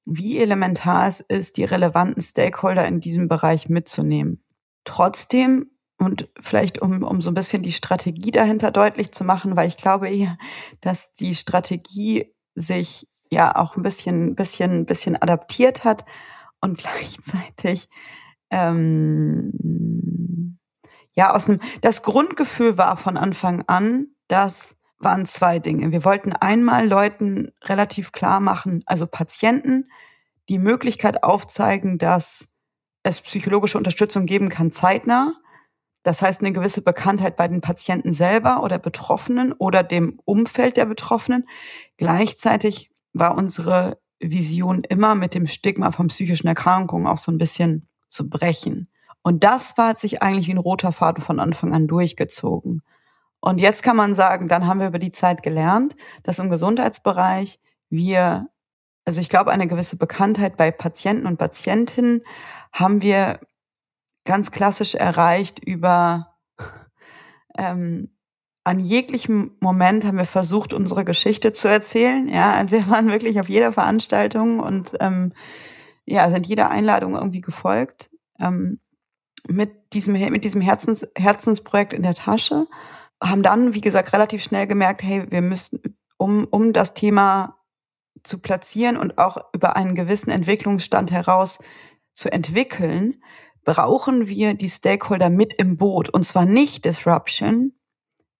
wie 0.04 0.38
elementar 0.38 1.08
es 1.08 1.20
ist, 1.20 1.56
die 1.56 1.64
relevanten 1.64 2.22
Stakeholder 2.22 2.86
in 2.86 3.00
diesem 3.00 3.28
Bereich 3.28 3.68
mitzunehmen. 3.68 4.44
Trotzdem, 4.84 5.70
und 5.98 6.28
vielleicht 6.40 6.82
um, 6.82 7.02
um 7.02 7.22
so 7.22 7.30
ein 7.30 7.34
bisschen 7.34 7.62
die 7.62 7.72
Strategie 7.72 8.30
dahinter 8.30 8.70
deutlich 8.70 9.12
zu 9.12 9.24
machen, 9.24 9.56
weil 9.56 9.68
ich 9.68 9.76
glaube 9.76 10.10
eher, 10.10 10.36
dass 10.80 11.14
die 11.14 11.34
Strategie 11.34 12.34
sich 12.54 13.08
ja 13.30 13.56
auch 13.56 13.76
ein 13.76 13.82
bisschen, 13.82 14.34
bisschen, 14.34 14.86
bisschen 14.86 15.20
adaptiert 15.20 15.84
hat 15.84 16.04
und 16.60 16.78
gleichzeitig 16.82 17.88
ähm, 18.50 19.52
ja 21.14 21.34
aus 21.34 21.46
dem 21.46 21.60
das 21.80 22.02
Grundgefühl 22.02 22.76
war 22.76 22.96
von 22.96 23.16
Anfang 23.16 23.64
an, 23.66 24.08
dass 24.28 24.76
waren 25.04 25.26
zwei 25.26 25.58
Dinge. 25.58 25.92
Wir 25.92 26.04
wollten 26.04 26.32
einmal 26.32 26.88
Leuten 26.88 27.52
relativ 27.62 28.12
klar 28.12 28.40
machen, 28.40 28.82
also 28.86 29.06
Patienten, 29.06 29.84
die 30.48 30.58
Möglichkeit 30.58 31.22
aufzeigen, 31.22 31.98
dass 31.98 32.48
es 33.02 33.20
psychologische 33.20 33.78
Unterstützung 33.78 34.26
geben 34.26 34.48
kann, 34.48 34.72
zeitnah. 34.72 35.34
Das 36.02 36.20
heißt, 36.20 36.40
eine 36.40 36.52
gewisse 36.52 36.82
Bekanntheit 36.82 37.36
bei 37.36 37.48
den 37.48 37.60
Patienten 37.60 38.12
selber 38.12 38.62
oder 38.62 38.78
Betroffenen 38.78 39.52
oder 39.52 39.82
dem 39.82 40.20
Umfeld 40.24 40.76
der 40.76 40.86
Betroffenen. 40.86 41.48
Gleichzeitig 41.96 42.90
war 43.12 43.36
unsere 43.36 43.98
Vision 44.20 44.84
immer 44.84 45.14
mit 45.14 45.34
dem 45.34 45.46
Stigma 45.46 45.92
von 45.92 46.08
psychischen 46.08 46.48
Erkrankungen 46.48 47.06
auch 47.06 47.18
so 47.18 47.32
ein 47.32 47.38
bisschen 47.38 47.86
zu 48.08 48.28
brechen. 48.28 48.88
Und 49.22 49.44
das 49.44 49.78
war 49.78 49.96
sich 49.96 50.22
eigentlich 50.22 50.48
wie 50.48 50.52
ein 50.52 50.58
roter 50.58 50.92
Faden 50.92 51.22
von 51.22 51.40
Anfang 51.40 51.72
an 51.72 51.86
durchgezogen. 51.86 52.82
Und 53.44 53.60
jetzt 53.60 53.82
kann 53.82 53.94
man 53.94 54.14
sagen, 54.14 54.48
dann 54.48 54.66
haben 54.66 54.80
wir 54.80 54.86
über 54.86 54.98
die 54.98 55.12
Zeit 55.12 55.42
gelernt, 55.42 55.94
dass 56.22 56.38
im 56.38 56.48
Gesundheitsbereich 56.48 57.60
wir, 57.90 58.48
also 59.04 59.20
ich 59.20 59.28
glaube, 59.28 59.50
eine 59.50 59.68
gewisse 59.68 59.96
Bekanntheit 59.96 60.56
bei 60.56 60.70
Patienten 60.70 61.26
und 61.26 61.36
Patientinnen 61.36 62.22
haben 62.72 63.02
wir 63.02 63.40
ganz 64.24 64.50
klassisch 64.50 64.94
erreicht 64.94 65.58
über 65.58 66.34
ähm, 67.58 68.16
an 68.64 68.80
jeglichem 68.80 69.58
Moment 69.60 70.06
haben 70.06 70.16
wir 70.16 70.24
versucht, 70.24 70.72
unsere 70.72 71.04
Geschichte 71.04 71.52
zu 71.52 71.68
erzählen. 71.68 72.26
Ja, 72.30 72.54
also 72.54 72.78
wir 72.78 72.88
waren 72.88 73.10
wirklich 73.10 73.38
auf 73.40 73.50
jeder 73.50 73.72
Veranstaltung 73.72 74.58
und 74.58 74.94
ähm, 75.00 75.34
ja, 76.06 76.30
sind 76.30 76.46
jeder 76.46 76.70
Einladung 76.70 77.14
irgendwie 77.14 77.42
gefolgt. 77.42 78.08
Ähm, 78.40 78.80
mit 79.46 79.92
diesem, 79.92 80.14
mit 80.14 80.44
diesem 80.44 80.62
Herzens, 80.62 81.06
Herzensprojekt 81.14 81.92
in 81.92 82.02
der 82.02 82.14
Tasche 82.14 82.66
haben 83.24 83.42
dann, 83.42 83.74
wie 83.74 83.80
gesagt, 83.80 84.12
relativ 84.12 84.42
schnell 84.42 84.66
gemerkt, 84.66 85.02
hey, 85.02 85.30
wir 85.30 85.40
müssen, 85.40 85.80
um, 86.16 86.46
um 86.50 86.72
das 86.72 86.94
Thema 86.94 87.58
zu 88.22 88.38
platzieren 88.38 88.96
und 88.96 89.18
auch 89.18 89.38
über 89.52 89.76
einen 89.76 89.94
gewissen 89.94 90.30
Entwicklungsstand 90.30 91.10
heraus 91.10 91.58
zu 92.12 92.30
entwickeln, 92.32 93.22
brauchen 93.64 94.28
wir 94.28 94.54
die 94.54 94.68
Stakeholder 94.68 95.30
mit 95.30 95.54
im 95.54 95.76
Boot. 95.76 96.08
Und 96.08 96.24
zwar 96.24 96.44
nicht 96.44 96.84
Disruption, 96.84 97.72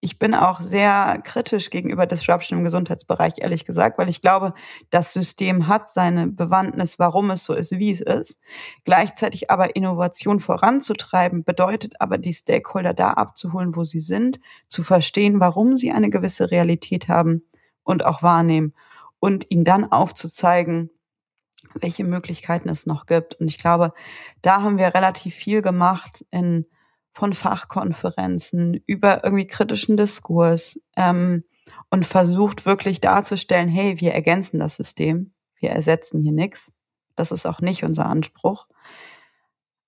ich 0.04 0.18
bin 0.18 0.34
auch 0.34 0.60
sehr 0.60 1.18
kritisch 1.24 1.70
gegenüber 1.70 2.04
Disruption 2.04 2.58
im 2.58 2.64
Gesundheitsbereich, 2.64 3.38
ehrlich 3.38 3.64
gesagt, 3.64 3.96
weil 3.96 4.10
ich 4.10 4.20
glaube, 4.20 4.52
das 4.90 5.14
System 5.14 5.66
hat 5.66 5.90
seine 5.90 6.26
Bewandtnis, 6.26 6.98
warum 6.98 7.30
es 7.30 7.44
so 7.44 7.54
ist, 7.54 7.72
wie 7.72 7.90
es 7.90 8.02
ist. 8.02 8.38
Gleichzeitig 8.84 9.50
aber 9.50 9.76
Innovation 9.76 10.40
voranzutreiben, 10.40 11.42
bedeutet 11.42 11.94
aber, 12.00 12.18
die 12.18 12.34
Stakeholder 12.34 12.92
da 12.92 13.12
abzuholen, 13.12 13.74
wo 13.76 13.84
sie 13.84 14.00
sind, 14.00 14.40
zu 14.68 14.82
verstehen, 14.82 15.40
warum 15.40 15.78
sie 15.78 15.90
eine 15.90 16.10
gewisse 16.10 16.50
Realität 16.50 17.08
haben 17.08 17.42
und 17.82 18.04
auch 18.04 18.22
wahrnehmen 18.22 18.74
und 19.20 19.50
ihnen 19.50 19.64
dann 19.64 19.90
aufzuzeigen, 19.90 20.90
welche 21.80 22.04
Möglichkeiten 22.04 22.68
es 22.68 22.84
noch 22.84 23.06
gibt. 23.06 23.36
Und 23.36 23.48
ich 23.48 23.56
glaube, 23.56 23.94
da 24.42 24.60
haben 24.60 24.76
wir 24.76 24.94
relativ 24.94 25.34
viel 25.34 25.62
gemacht 25.62 26.26
in 26.30 26.66
von 27.14 27.32
Fachkonferenzen 27.32 28.82
über 28.86 29.24
irgendwie 29.24 29.46
kritischen 29.46 29.96
Diskurs 29.96 30.80
ähm, 30.96 31.44
und 31.90 32.04
versucht 32.04 32.66
wirklich 32.66 33.00
darzustellen, 33.00 33.68
hey, 33.68 34.00
wir 34.00 34.12
ergänzen 34.12 34.58
das 34.58 34.76
System, 34.76 35.32
wir 35.60 35.70
ersetzen 35.70 36.20
hier 36.22 36.32
nichts. 36.32 36.72
Das 37.16 37.30
ist 37.30 37.46
auch 37.46 37.60
nicht 37.60 37.84
unser 37.84 38.06
Anspruch. 38.06 38.66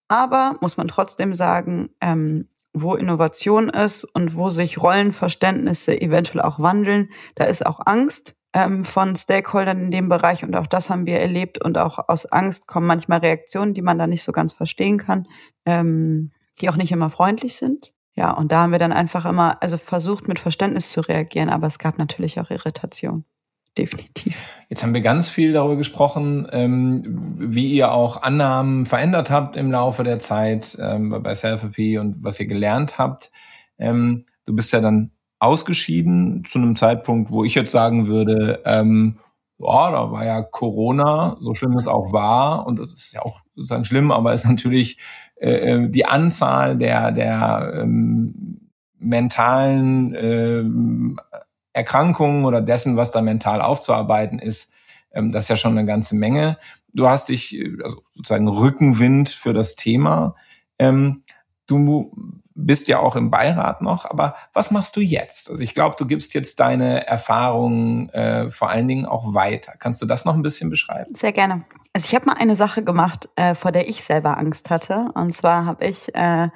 Aber 0.09 0.57
muss 0.61 0.77
man 0.77 0.87
trotzdem 0.87 1.35
sagen, 1.35 1.91
ähm, 2.01 2.49
wo 2.73 2.95
Innovation 2.95 3.69
ist 3.69 4.05
und 4.05 4.37
wo 4.37 4.49
sich 4.51 4.81
Rollenverständnisse 4.81 6.01
eventuell 6.01 6.43
auch 6.43 6.61
wandeln, 6.61 7.11
da 7.35 7.45
ist 7.45 7.67
auch 7.67 7.81
Angst 7.85 8.37
ähm, 8.53 8.85
von 8.85 9.17
Stakeholdern 9.17 9.81
in 9.81 9.91
dem 9.91 10.09
Bereich 10.09 10.45
und 10.45 10.55
auch 10.55 10.67
das 10.67 10.91
haben 10.91 11.07
wir 11.07 11.19
erlebt 11.19 11.63
und 11.63 11.77
auch 11.79 12.09
aus 12.09 12.27
Angst 12.27 12.69
kommen 12.69 12.87
manchmal 12.87 13.19
Reaktionen, 13.19 13.75
die 13.75 13.83
man 13.83 13.99
da 13.99 14.07
nicht 14.07 14.23
so 14.23 14.31
ganz 14.31 14.53
verstehen 14.53 14.99
kann. 14.99 15.27
Ähm, 15.65 16.31
die 16.61 16.69
auch 16.71 16.77
nicht 16.77 16.93
immer 16.93 17.11
freundlich 17.11 17.57
sind. 17.57 17.93
Ja, 18.15 18.31
und 18.31 18.51
da 18.51 18.63
haben 18.63 18.73
wir 18.73 18.79
dann 18.79 18.93
einfach 18.93 19.27
immer, 19.27 19.63
also 19.63 19.77
versucht 19.77 20.27
mit 20.27 20.39
Verständnis 20.39 20.91
zu 20.91 21.03
reagieren, 21.03 21.51
aber 21.51 21.67
es 21.67 21.79
gab 21.79 21.99
natürlich 21.99 22.41
auch 22.41 22.51
Irritation. 22.51 23.25
Definitiv. 23.77 24.35
Jetzt 24.71 24.83
haben 24.83 24.95
wir 24.95 25.03
ganz 25.03 25.29
viel 25.29 25.53
darüber 25.53 25.77
gesprochen, 25.77 26.47
ähm, 26.51 27.35
wie 27.39 27.71
ihr 27.73 27.93
auch 27.93 28.23
Annahmen 28.23 28.87
verändert 28.87 29.31
habt 29.31 29.57
im 29.59 29.71
Laufe 29.71 30.03
der 30.03 30.19
Zeit 30.19 30.79
ähm, 30.81 31.21
bei 31.23 31.35
Selfie 31.35 31.99
und 31.99 32.25
was 32.25 32.41
ihr 32.41 32.47
gelernt 32.47 32.97
habt. 32.97 33.31
Ähm, 33.79 34.25
du 34.47 34.55
bist 34.55 34.73
ja 34.73 34.81
dann 34.81 35.11
ausgeschieden 35.39 36.45
zu 36.47 36.59
einem 36.59 36.77
Zeitpunkt, 36.77 37.31
wo 37.31 37.45
ich 37.45 37.55
jetzt 37.55 37.71
sagen 37.71 38.07
würde, 38.07 38.63
ähm, 38.65 39.19
ja, 39.59 39.91
da 39.91 40.11
war 40.11 40.25
ja 40.25 40.43
Corona, 40.43 41.37
so 41.41 41.55
schlimm 41.55 41.77
es 41.77 41.87
auch 41.87 42.13
war, 42.13 42.67
und 42.67 42.79
das 42.79 42.93
ist 42.93 43.13
ja 43.13 43.23
auch 43.23 43.41
sozusagen 43.55 43.85
schlimm, 43.85 44.11
aber 44.11 44.33
ist 44.33 44.47
natürlich 44.47 44.99
äh, 45.37 45.51
äh, 45.51 45.89
die 45.91 46.07
Anzahl 46.07 46.77
der, 46.77 47.13
der 47.13 47.81
ähm, 47.83 48.71
mentalen 48.99 50.15
ähm, 50.19 51.21
Erkrankungen 51.73 52.45
oder 52.47 52.63
dessen, 52.63 52.97
was 52.97 53.11
da 53.11 53.21
mental 53.21 53.61
aufzuarbeiten 53.61 54.39
ist, 54.39 54.73
ähm, 55.13 55.33
das 55.33 55.45
ist 55.45 55.49
ja 55.49 55.57
schon 55.57 55.77
eine 55.77 55.87
ganze 55.87 56.17
Menge. 56.17 56.57
Du 56.95 57.09
hast 57.09 57.29
dich, 57.29 57.63
also 57.85 58.03
sozusagen 58.15 58.49
Rückenwind 58.49 59.29
für 59.29 59.53
das 59.53 59.77
Thema. 59.77 60.35
Ähm, 60.79 61.23
du 61.67 62.13
bist 62.55 62.89
ja 62.89 63.01
auch 63.01 63.17
im 63.17 63.31
Beirat 63.31 63.83
noch, 63.83 64.09
aber 64.09 64.35
was 64.55 64.71
machst 64.71 64.97
du 64.97 65.01
jetzt? 65.01 65.51
Also 65.51 65.63
ich 65.63 65.75
glaube, 65.75 65.97
du 65.99 66.07
gibst 66.07 66.33
jetzt 66.33 66.59
deine 66.59 67.07
Erfahrungen 67.07 68.09
äh, 68.11 68.51
vor 68.51 68.71
allen 68.71 68.89
Dingen 68.89 69.05
auch 69.05 69.35
weiter. 69.35 69.75
Kannst 69.79 70.01
du 70.01 70.07
das 70.07 70.25
noch 70.25 70.35
ein 70.35 70.43
bisschen 70.43 70.71
beschreiben? 70.71 71.15
Sehr 71.15 71.33
gerne. 71.33 71.65
Also 71.97 72.09
ich 72.09 72.15
habe 72.15 72.27
mal 72.27 72.35
eine 72.35 72.57
Sache 72.57 72.85
gemacht, 72.85 73.31
äh, 73.37 73.55
vor 73.55 73.73
der 73.73 73.89
ich 73.89 74.05
selber 74.05 74.37
Angst 74.37 74.69
hatte. 74.69 75.09
Und 75.15 75.35
zwar 75.35 75.65
habe 75.65 75.87
ich 75.87 76.15
äh, 76.15 76.51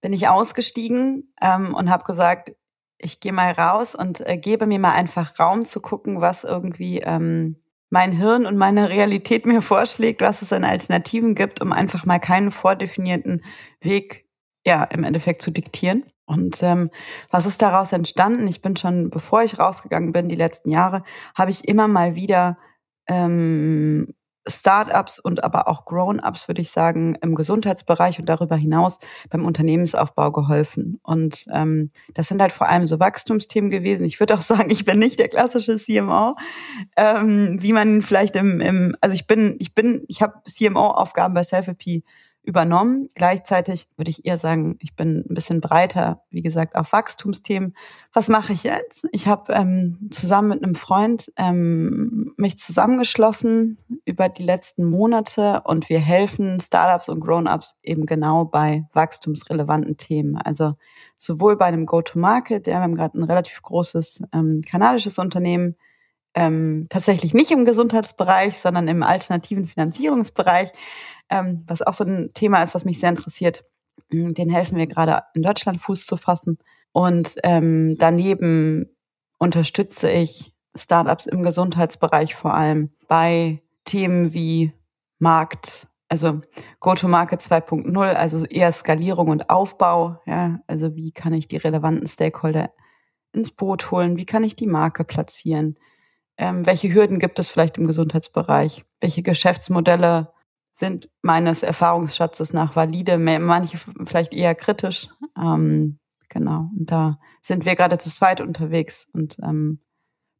bin 0.00 0.12
ich 0.12 0.28
ausgestiegen 0.28 1.34
ähm, 1.42 1.74
und 1.74 1.90
habe 1.90 2.04
gesagt, 2.04 2.52
ich 2.96 3.18
gehe 3.18 3.32
mal 3.32 3.50
raus 3.50 3.96
und 3.96 4.20
äh, 4.20 4.36
gebe 4.36 4.66
mir 4.66 4.78
mal 4.78 4.92
einfach 4.92 5.40
Raum 5.40 5.64
zu 5.64 5.80
gucken, 5.80 6.20
was 6.20 6.44
irgendwie 6.44 7.00
ähm, 7.00 7.56
mein 7.88 8.12
Hirn 8.12 8.46
und 8.46 8.56
meine 8.58 8.90
Realität 8.90 9.44
mir 9.44 9.60
vorschlägt, 9.60 10.20
was 10.20 10.40
es 10.40 10.52
an 10.52 10.62
Alternativen 10.62 11.34
gibt, 11.34 11.60
um 11.60 11.72
einfach 11.72 12.06
mal 12.06 12.20
keinen 12.20 12.52
vordefinierten 12.52 13.44
Weg 13.80 14.28
ja 14.64 14.84
im 14.84 15.02
Endeffekt 15.02 15.42
zu 15.42 15.50
diktieren. 15.50 16.04
Und 16.26 16.62
ähm, 16.62 16.90
was 17.32 17.44
ist 17.44 17.60
daraus 17.60 17.90
entstanden? 17.90 18.46
Ich 18.46 18.62
bin 18.62 18.76
schon, 18.76 19.10
bevor 19.10 19.42
ich 19.42 19.58
rausgegangen 19.58 20.12
bin, 20.12 20.28
die 20.28 20.36
letzten 20.36 20.70
Jahre, 20.70 21.02
habe 21.34 21.50
ich 21.50 21.66
immer 21.66 21.88
mal 21.88 22.14
wieder 22.14 22.56
ähm, 23.08 24.14
Startups 24.46 25.18
und 25.18 25.44
aber 25.44 25.68
auch 25.68 25.84
Grown-ups, 25.84 26.48
würde 26.48 26.62
ich 26.62 26.70
sagen, 26.70 27.16
im 27.20 27.34
Gesundheitsbereich 27.34 28.18
und 28.18 28.28
darüber 28.28 28.56
hinaus 28.56 28.98
beim 29.28 29.44
Unternehmensaufbau 29.44 30.32
geholfen. 30.32 30.98
Und 31.02 31.46
ähm, 31.52 31.90
das 32.14 32.28
sind 32.28 32.40
halt 32.40 32.52
vor 32.52 32.68
allem 32.68 32.86
so 32.86 32.98
Wachstumsthemen 32.98 33.70
gewesen. 33.70 34.04
Ich 34.06 34.18
würde 34.18 34.34
auch 34.34 34.40
sagen, 34.40 34.70
ich 34.70 34.84
bin 34.84 34.98
nicht 34.98 35.18
der 35.18 35.28
klassische 35.28 35.78
CMO, 35.78 36.36
ähm, 36.96 37.62
wie 37.62 37.72
man 37.72 38.02
vielleicht 38.02 38.36
im, 38.36 38.60
im 38.60 38.96
also 39.00 39.14
ich 39.14 39.26
bin, 39.26 39.56
ich 39.58 39.74
bin, 39.74 40.04
ich 40.08 40.22
habe 40.22 40.40
CMO-Aufgaben 40.44 41.34
bei 41.34 41.42
Selfie 41.42 42.04
übernommen. 42.50 43.08
Gleichzeitig 43.14 43.88
würde 43.96 44.10
ich 44.10 44.26
eher 44.26 44.36
sagen, 44.36 44.76
ich 44.80 44.96
bin 44.96 45.24
ein 45.28 45.34
bisschen 45.34 45.60
breiter, 45.60 46.24
wie 46.30 46.42
gesagt, 46.42 46.74
auf 46.74 46.92
Wachstumsthemen. 46.92 47.74
Was 48.12 48.28
mache 48.28 48.52
ich 48.52 48.64
jetzt? 48.64 49.06
Ich 49.12 49.28
habe 49.28 49.52
ähm, 49.52 50.08
zusammen 50.10 50.48
mit 50.48 50.64
einem 50.64 50.74
Freund 50.74 51.32
ähm, 51.36 52.34
mich 52.36 52.58
zusammengeschlossen 52.58 53.78
über 54.04 54.28
die 54.28 54.42
letzten 54.42 54.84
Monate 54.84 55.62
und 55.64 55.88
wir 55.88 56.00
helfen 56.00 56.58
Startups 56.58 57.08
und 57.08 57.20
Grown-ups 57.20 57.76
eben 57.84 58.04
genau 58.04 58.44
bei 58.44 58.84
wachstumsrelevanten 58.92 59.96
Themen. 59.96 60.36
Also 60.36 60.74
sowohl 61.16 61.56
bei 61.56 61.66
einem 61.66 61.86
Go-to-Market, 61.86 62.66
ja, 62.66 62.74
wir 62.74 62.80
haben 62.80 62.96
gerade 62.96 63.16
ein 63.16 63.22
relativ 63.22 63.62
großes 63.62 64.24
ähm, 64.32 64.62
kanadisches 64.68 65.18
Unternehmen, 65.20 65.76
ähm, 66.34 66.86
tatsächlich 66.88 67.34
nicht 67.34 67.50
im 67.50 67.64
Gesundheitsbereich, 67.64 68.58
sondern 68.58 68.88
im 68.88 69.02
alternativen 69.02 69.66
Finanzierungsbereich 69.66 70.72
ähm, 71.30 71.62
was 71.66 71.80
auch 71.80 71.94
so 71.94 72.04
ein 72.04 72.30
Thema 72.34 72.62
ist, 72.62 72.74
was 72.74 72.84
mich 72.84 73.00
sehr 73.00 73.08
interessiert. 73.08 73.64
Mm, 74.10 74.30
den 74.30 74.50
helfen 74.50 74.76
wir 74.76 74.86
gerade 74.86 75.22
in 75.34 75.42
Deutschland 75.42 75.80
Fuß 75.80 76.04
zu 76.04 76.16
fassen. 76.16 76.58
Und 76.92 77.36
ähm, 77.44 77.96
daneben 77.98 78.96
unterstütze 79.38 80.10
ich 80.10 80.52
Startups 80.74 81.26
im 81.26 81.42
Gesundheitsbereich 81.42 82.34
vor 82.34 82.54
allem 82.54 82.90
bei 83.08 83.62
Themen 83.84 84.34
wie 84.34 84.72
Markt, 85.18 85.88
also 86.08 86.40
Go-to-Market 86.80 87.40
2.0, 87.40 88.12
also 88.12 88.44
eher 88.46 88.72
Skalierung 88.72 89.28
und 89.28 89.50
Aufbau. 89.50 90.20
Ja, 90.26 90.60
also 90.66 90.96
wie 90.96 91.12
kann 91.12 91.32
ich 91.32 91.46
die 91.48 91.56
relevanten 91.56 92.06
Stakeholder 92.08 92.72
ins 93.32 93.52
Boot 93.52 93.90
holen? 93.92 94.16
Wie 94.16 94.26
kann 94.26 94.42
ich 94.42 94.56
die 94.56 94.66
Marke 94.66 95.04
platzieren? 95.04 95.76
Ähm, 96.40 96.64
welche 96.64 96.92
Hürden 96.94 97.18
gibt 97.18 97.38
es 97.38 97.50
vielleicht 97.50 97.76
im 97.76 97.86
Gesundheitsbereich? 97.86 98.82
Welche 98.98 99.22
Geschäftsmodelle 99.22 100.32
sind 100.72 101.10
meines 101.20 101.62
Erfahrungsschatzes 101.62 102.54
nach 102.54 102.74
valide, 102.74 103.18
manche 103.18 103.78
vielleicht 104.06 104.32
eher 104.32 104.54
kritisch. 104.54 105.08
Ähm, 105.36 105.98
genau, 106.30 106.70
und 106.78 106.90
da 106.90 107.18
sind 107.42 107.66
wir 107.66 107.76
gerade 107.76 107.98
zu 107.98 108.08
zweit 108.08 108.40
unterwegs 108.40 109.10
und 109.12 109.36
ähm, 109.42 109.80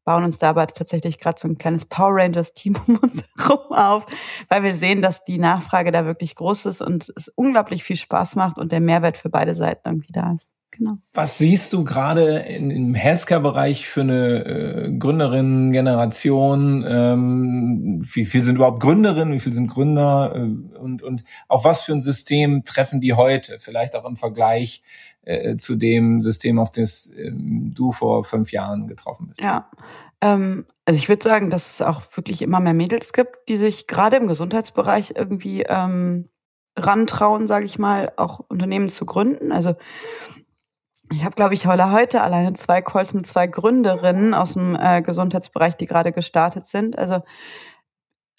bauen 0.07 0.25
uns 0.25 0.39
dabei 0.39 0.65
tatsächlich 0.65 1.19
gerade 1.19 1.39
so 1.39 1.47
ein 1.47 1.59
kleines 1.59 1.85
Power 1.85 2.15
Rangers-Team 2.15 2.79
um 2.87 2.97
uns 2.97 3.29
herum 3.37 3.71
auf, 3.71 4.07
weil 4.49 4.63
wir 4.63 4.77
sehen, 4.77 5.03
dass 5.03 5.23
die 5.25 5.39
Nachfrage 5.39 5.93
da 5.93 6.07
wirklich 6.07 6.35
groß 6.35 6.65
ist 6.65 6.81
und 6.81 7.13
es 7.15 7.29
unglaublich 7.29 7.85
viel 7.85 7.97
Spaß 7.97 8.37
macht 8.37 8.57
und 8.57 8.73
der 8.73 8.81
Mehrwert 8.81 9.19
für 9.19 9.29
beide 9.29 9.55
Seiten 9.55 9.87
irgendwie 9.87 10.13
da 10.13 10.33
ist. 10.33 10.51
Genau. 10.72 10.98
Was 11.14 11.38
siehst 11.38 11.72
du 11.72 11.83
gerade 11.85 12.38
im 12.38 12.94
Healthcare-Bereich 12.94 13.88
für 13.88 14.02
eine 14.02 14.44
äh, 14.44 14.92
Gründerinnen-Generation? 14.96 16.85
Ähm, 16.87 18.02
wie 18.02 18.24
viel 18.24 18.42
sind 18.42 18.56
überhaupt 18.56 18.80
Gründerinnen? 18.80 19.35
Wie 19.35 19.40
viel 19.40 19.52
sind 19.52 19.66
Gründer? 19.66 20.33
Äh, 20.35 20.78
und, 20.78 21.02
und 21.02 21.24
auf 21.48 21.64
was 21.64 21.83
für 21.83 21.92
ein 21.92 22.00
System 22.00 22.64
treffen 22.64 23.00
die 23.00 23.14
heute? 23.14 23.59
Vielleicht 23.59 23.96
auch 23.96 24.04
im 24.04 24.16
Vergleich 24.16 24.83
äh, 25.22 25.56
zu 25.56 25.74
dem 25.74 26.20
System, 26.20 26.59
auf 26.59 26.70
das 26.70 27.12
ähm, 27.16 27.72
du 27.74 27.92
vor 27.92 28.24
fünf 28.24 28.52
Jahren 28.52 28.87
getroffen 28.87 29.28
bist. 29.28 29.40
Ja, 29.40 29.68
ähm, 30.20 30.64
also 30.85 30.98
ich 30.98 31.09
würde 31.09 31.22
sagen, 31.22 31.50
dass 31.50 31.74
es 31.74 31.83
auch 31.83 32.02
wirklich 32.14 32.42
immer 32.42 32.61
mehr 32.61 32.74
Mädels 32.74 33.12
gibt, 33.12 33.48
die 33.48 33.56
sich 33.56 33.87
gerade 33.87 34.16
im 34.16 34.28
Gesundheitsbereich 34.28 35.14
irgendwie 35.16 35.62
ähm, 35.62 36.28
rantrauen, 36.76 37.46
sage 37.46 37.64
ich 37.64 37.78
mal, 37.78 38.12
auch 38.16 38.40
Unternehmen 38.48 38.88
zu 38.88 39.06
gründen. 39.06 39.52
Also 39.52 39.74
ich 41.12 41.25
habe, 41.25 41.35
glaube 41.35 41.55
ich, 41.55 41.66
heute 41.66 42.23
alleine 42.23 42.53
zwei 42.55 42.83
Calls 42.83 43.14
mit 43.14 43.27
zwei 43.27 43.46
Gründerinnen 43.46 44.33
aus 44.33 44.55
dem 44.55 44.77
äh, 44.77 45.03
Gesundheitsbereich, 45.03 45.77
die 45.77 45.87
gerade 45.87 46.12
gestartet 46.12 46.66
sind. 46.66 46.96
Also 46.96 47.23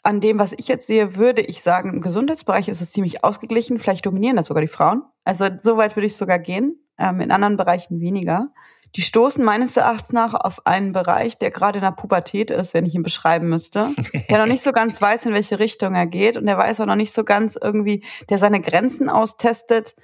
an 0.04 0.22
dem, 0.22 0.40
was 0.40 0.54
ich 0.54 0.68
jetzt 0.68 0.88
sehe, 0.88 1.16
würde 1.16 1.42
ich 1.42 1.62
sagen, 1.62 1.94
im 1.94 2.02
Gesundheitsbereich 2.02 2.70
ist 2.70 2.82
es 2.82 2.92
ziemlich 2.92 3.24
ausgeglichen. 3.24 3.78
Vielleicht 3.78 4.06
dominieren 4.06 4.38
das 4.38 4.48
sogar 4.48 4.62
die 4.62 4.68
Frauen. 4.68 5.04
Also 5.26 5.48
so 5.60 5.78
weit 5.78 5.96
würde 5.96 6.08
ich 6.08 6.16
sogar 6.16 6.40
gehen. 6.40 6.78
Ähm, 6.98 7.20
in 7.20 7.32
anderen 7.32 7.58
Bereichen 7.58 8.00
weniger. 8.00 8.48
Die 8.96 9.02
stoßen 9.02 9.44
meines 9.44 9.78
Erachtens 9.78 10.14
nach 10.14 10.34
auf 10.34 10.66
einen 10.66 10.92
Bereich, 10.94 11.38
der 11.38 11.52
gerade 11.52 11.80
in 11.80 11.84
der 11.84 11.92
Pubertät 11.92 12.52
ist, 12.52 12.74
wenn 12.74 12.86
ich 12.86 12.96
ihn 12.96 13.04
beschreiben 13.04 13.48
müsste. 13.48 13.90
Der 14.30 14.38
noch 14.38 14.48
nicht 14.48 14.64
so 14.64 14.72
ganz 14.72 15.02
weiß, 15.02 15.26
in 15.26 15.34
welche 15.34 15.60
Richtung 15.60 15.94
er 15.94 16.08
geht. 16.08 16.38
Und 16.38 16.46
der 16.46 16.58
weiß 16.58 16.80
auch 16.80 16.86
noch 16.86 16.96
nicht 16.96 17.14
so 17.14 17.24
ganz 17.24 17.58
irgendwie, 17.62 18.04
der 18.30 18.38
seine 18.38 18.62
Grenzen 18.62 19.10
austestet. 19.10 19.96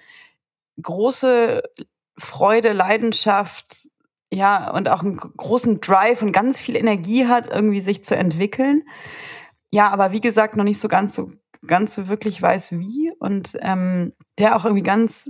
Große 0.81 1.63
Freude, 2.17 2.73
Leidenschaft, 2.73 3.89
ja, 4.31 4.71
und 4.71 4.89
auch 4.89 5.01
einen 5.01 5.17
großen 5.17 5.79
Drive 5.79 6.21
und 6.21 6.31
ganz 6.31 6.59
viel 6.59 6.75
Energie 6.75 7.27
hat, 7.27 7.49
irgendwie 7.49 7.81
sich 7.81 8.03
zu 8.03 8.15
entwickeln. 8.15 8.83
Ja, 9.71 9.89
aber 9.89 10.11
wie 10.11 10.21
gesagt, 10.21 10.57
noch 10.57 10.63
nicht 10.63 10.79
so 10.79 10.87
ganz 10.87 11.15
so, 11.15 11.29
ganz 11.65 11.93
so 11.93 12.07
wirklich 12.07 12.41
weiß 12.41 12.73
wie 12.73 13.11
und 13.19 13.57
ähm, 13.61 14.13
der 14.37 14.55
auch 14.55 14.65
irgendwie 14.65 14.83
ganz 14.83 15.29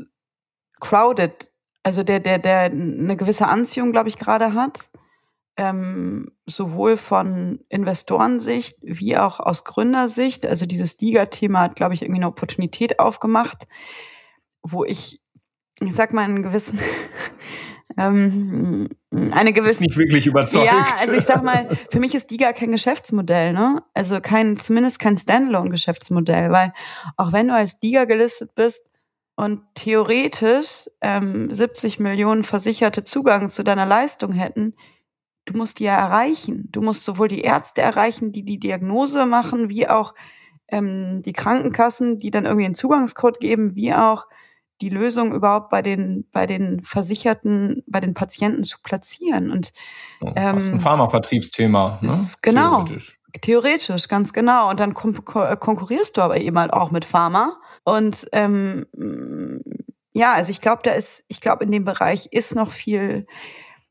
crowded, 0.79 1.51
also 1.83 2.03
der, 2.03 2.19
der, 2.19 2.39
der 2.39 2.65
eine 2.65 3.17
gewisse 3.17 3.47
Anziehung, 3.47 3.91
glaube 3.91 4.09
ich, 4.09 4.17
gerade 4.17 4.53
hat. 4.53 4.89
Ähm, 5.59 6.31
sowohl 6.45 6.97
von 6.97 7.65
Investorensicht 7.67 8.77
wie 8.83 9.17
auch 9.17 9.39
aus 9.39 9.63
Gründersicht. 9.63 10.45
Also 10.45 10.67
dieses 10.67 10.99
Liga-Thema 10.99 11.61
hat, 11.61 11.75
glaube 11.75 11.95
ich, 11.95 12.03
irgendwie 12.03 12.19
eine 12.19 12.27
Opportunität 12.27 12.99
aufgemacht, 12.99 13.67
wo 14.61 14.85
ich 14.85 15.19
ich 15.79 15.93
sag 15.93 16.13
mal, 16.13 16.23
einen 16.23 16.43
gewissen, 16.43 16.79
ähm, 17.97 18.89
eine 19.31 19.53
gewisse. 19.53 19.73
Ist 19.73 19.81
nicht 19.81 19.97
wirklich 19.97 20.27
überzeugt. 20.27 20.65
Ja, 20.65 20.85
also 20.99 21.13
ich 21.13 21.25
sag 21.25 21.43
mal, 21.43 21.67
für 21.91 21.99
mich 21.99 22.15
ist 22.15 22.29
DIGA 22.31 22.53
kein 22.53 22.71
Geschäftsmodell, 22.71 23.53
ne? 23.53 23.83
Also 23.93 24.19
kein, 24.21 24.57
zumindest 24.57 24.99
kein 24.99 25.17
Standalone-Geschäftsmodell, 25.17 26.51
weil 26.51 26.73
auch 27.15 27.31
wenn 27.31 27.47
du 27.47 27.55
als 27.55 27.79
DIGA 27.79 28.05
gelistet 28.05 28.55
bist 28.55 28.89
und 29.35 29.61
theoretisch 29.75 30.89
ähm, 31.01 31.53
70 31.53 31.99
Millionen 31.99 32.43
Versicherte 32.43 33.03
Zugang 33.03 33.49
zu 33.49 33.63
deiner 33.63 33.85
Leistung 33.85 34.33
hätten, 34.33 34.73
du 35.45 35.57
musst 35.57 35.79
die 35.79 35.85
ja 35.85 35.97
erreichen. 35.97 36.69
Du 36.71 36.81
musst 36.81 37.03
sowohl 37.03 37.27
die 37.27 37.41
Ärzte 37.41 37.81
erreichen, 37.81 38.31
die 38.31 38.43
die 38.43 38.59
Diagnose 38.59 39.25
machen, 39.25 39.69
wie 39.69 39.87
auch 39.87 40.13
ähm, 40.69 41.21
die 41.23 41.33
Krankenkassen, 41.33 42.19
die 42.19 42.31
dann 42.31 42.45
irgendwie 42.45 42.65
einen 42.65 42.75
Zugangscode 42.75 43.39
geben, 43.39 43.75
wie 43.75 43.93
auch 43.93 44.25
die 44.81 44.89
Lösung 44.89 45.33
überhaupt 45.33 45.69
bei 45.69 45.81
den, 45.81 46.27
bei 46.31 46.45
den 46.45 46.81
Versicherten, 46.81 47.83
bei 47.87 47.99
den 47.99 48.13
Patienten 48.13 48.63
zu 48.63 48.77
platzieren. 48.83 49.51
Und 49.51 49.73
ähm, 50.21 50.33
das 50.35 50.65
ist 50.65 50.71
ein 50.71 50.79
Pharmavertriebsthema. 50.79 51.99
Ne? 52.01 52.07
Ist, 52.07 52.41
genau. 52.43 52.83
Theoretisch. 52.83 53.19
Theoretisch, 53.41 54.07
ganz 54.07 54.33
genau. 54.33 54.69
Und 54.69 54.79
dann 54.79 54.93
kon 54.93 55.13
konkurrierst 55.23 56.17
du 56.17 56.21
aber 56.21 56.37
eben 56.37 56.57
halt 56.57 56.73
auch 56.73 56.91
mit 56.91 57.05
Pharma. 57.05 57.57
Und 57.83 58.27
ähm, 58.31 58.85
ja, 60.13 60.33
also 60.33 60.51
ich 60.51 60.61
glaube, 60.61 60.81
da 60.83 60.91
ist, 60.91 61.25
ich 61.27 61.41
glaube, 61.41 61.63
in 61.63 61.71
dem 61.71 61.85
Bereich 61.85 62.29
ist 62.31 62.55
noch 62.55 62.71
viel. 62.71 63.27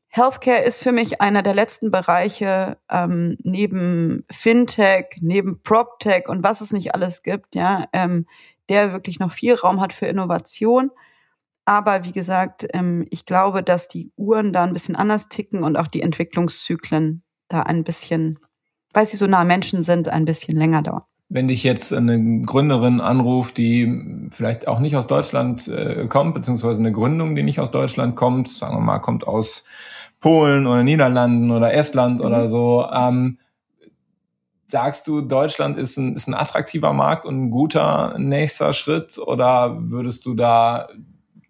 Healthcare 0.09 0.63
ist 0.63 0.81
für 0.81 0.91
mich 0.91 1.21
einer 1.21 1.43
der 1.43 1.53
letzten 1.53 1.91
Bereiche 1.91 2.77
ähm, 2.89 3.37
neben 3.43 4.25
Fintech, 4.31 5.05
neben 5.21 5.61
PropTech 5.61 6.27
und 6.27 6.43
was 6.43 6.61
es 6.61 6.71
nicht 6.71 6.95
alles 6.95 7.23
gibt, 7.23 7.55
ja, 7.55 7.85
ähm, 7.93 8.25
der 8.69 8.93
wirklich 8.93 9.19
noch 9.19 9.31
viel 9.31 9.55
Raum 9.55 9.81
hat 9.81 9.93
für 9.93 10.07
Innovation. 10.07 10.91
Aber 11.65 12.05
wie 12.05 12.13
gesagt, 12.13 12.65
ähm, 12.73 13.05
ich 13.09 13.25
glaube, 13.25 13.61
dass 13.61 13.87
die 13.87 14.11
Uhren 14.15 14.53
da 14.53 14.63
ein 14.63 14.73
bisschen 14.73 14.95
anders 14.95 15.27
ticken 15.27 15.63
und 15.63 15.75
auch 15.75 15.87
die 15.87 16.01
Entwicklungszyklen 16.01 17.23
da 17.49 17.63
ein 17.63 17.83
bisschen, 17.83 18.39
weil 18.93 19.05
sie 19.05 19.17
so 19.17 19.27
nah 19.27 19.43
Menschen 19.43 19.83
sind, 19.83 20.07
ein 20.09 20.25
bisschen 20.25 20.57
länger 20.57 20.81
dauern. 20.81 21.03
Wenn 21.29 21.49
dich 21.49 21.63
jetzt 21.63 21.93
eine 21.93 22.41
Gründerin 22.43 23.01
anruft, 23.01 23.57
die 23.57 24.29
vielleicht 24.31 24.69
auch 24.69 24.79
nicht 24.79 24.95
aus 24.95 25.07
Deutschland 25.07 25.67
äh, 25.67 26.07
kommt, 26.07 26.35
beziehungsweise 26.35 26.79
eine 26.79 26.93
Gründung, 26.93 27.35
die 27.35 27.43
nicht 27.43 27.59
aus 27.59 27.71
Deutschland 27.71 28.15
kommt, 28.15 28.47
sagen 28.49 28.75
wir 28.75 28.81
mal, 28.81 28.99
kommt 28.99 29.27
aus 29.27 29.65
Polen 30.21 30.67
oder 30.67 30.83
Niederlanden 30.83 31.51
oder 31.51 31.73
Estland 31.73 32.19
mhm. 32.19 32.25
oder 32.25 32.47
so, 32.47 32.87
ähm, 32.93 33.39
Sagst 34.69 35.07
du, 35.07 35.21
Deutschland 35.21 35.77
ist 35.77 35.95
ein, 35.97 36.13
ist 36.15 36.27
ein 36.27 36.33
attraktiver 36.33 36.91
Markt 36.91 37.25
und 37.25 37.45
ein 37.45 37.51
guter 37.51 38.17
nächster 38.19 38.73
Schritt 38.73 39.17
oder 39.17 39.77
würdest 39.79 40.25
du 40.25 40.33
da 40.33 40.89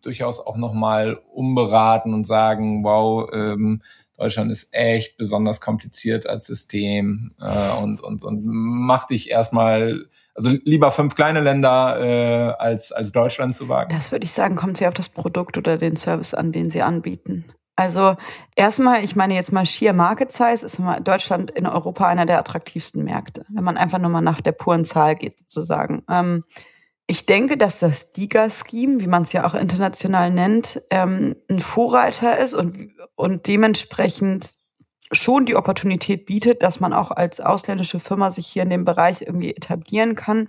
durchaus 0.04 0.40
auch 0.40 0.56
nochmal 0.56 1.20
umberaten 1.34 2.14
und 2.14 2.28
sagen, 2.28 2.84
wow, 2.84 3.28
ähm, 3.34 3.82
Deutschland 4.18 4.52
ist 4.52 4.70
echt 4.72 5.18
besonders 5.18 5.62
kompliziert 5.62 6.28
als 6.28 6.46
System 6.46 7.34
äh, 7.42 7.84
und, 7.84 8.02
und, 8.02 8.24
und 8.24 8.42
mach 8.46 9.08
dich 9.08 9.30
erstmal, 9.32 10.06
Also 10.34 10.52
lieber 10.64 10.92
fünf 10.92 11.16
kleine 11.16 11.42
Länder 11.42 12.00
äh, 12.00 12.54
als, 12.60 12.92
als 12.92 13.12
Deutschland 13.12 13.56
zu 13.56 13.68
wagen? 13.68 13.90
Das 13.96 14.12
würde 14.12 14.26
ich 14.26 14.32
sagen, 14.32 14.56
kommt 14.56 14.78
sehr 14.78 14.90
auf 14.90 14.94
das 14.94 15.10
Produkt 15.10 15.58
oder 15.58 15.78
den 15.78 15.96
Service 15.96 16.36
an, 16.36 16.52
den 16.52 16.70
sie 16.70 16.84
anbieten. 16.84 17.46
Also 17.78 18.16
erstmal, 18.56 19.04
ich 19.04 19.16
meine 19.16 19.36
jetzt 19.36 19.54
mal 19.54 19.66
Sheer 19.66 19.94
Market 19.94 20.32
Size 20.32 20.66
ist 20.66 20.80
Deutschland 21.02 21.52
in 21.52 21.68
Europa 21.68 22.08
einer 22.08 22.26
der 22.26 22.40
attraktivsten 22.40 23.04
Märkte, 23.04 23.46
wenn 23.50 23.64
man 23.64 23.78
einfach 23.78 24.00
nur 24.00 24.10
mal 24.10 24.20
nach 24.20 24.42
der 24.42 24.52
puren 24.52 24.84
Zahl 24.84 25.16
geht 25.16 25.38
sozusagen. 25.38 26.04
Ähm, 26.10 26.44
ich 27.06 27.28
denke, 27.28 27.56
dass 27.56 27.80
das 27.80 28.14
DIGA-Scheme, 28.14 29.00
wie 29.00 29.08
man 29.08 29.22
es 29.22 29.32
ja 29.32 29.46
auch 29.46 29.54
international 29.54 30.32
nennt, 30.32 30.82
ähm, 30.90 31.36
ein 31.50 31.60
Vorreiter 31.60 32.40
ist 32.40 32.56
und, 32.56 32.94
und 33.16 33.46
dementsprechend 33.46 34.56
schon 35.12 35.46
die 35.46 35.56
Opportunität 35.56 36.26
bietet, 36.26 36.64
dass 36.64 36.80
man 36.80 36.94
auch 36.94 37.12
als 37.12 37.40
ausländische 37.40 38.00
Firma 38.00 38.32
sich 38.32 38.48
hier 38.48 38.64
in 38.64 38.72
dem 38.72 38.86
Bereich 38.86 39.22
irgendwie 39.22 39.56
etablieren 39.56 40.16
kann, 40.16 40.48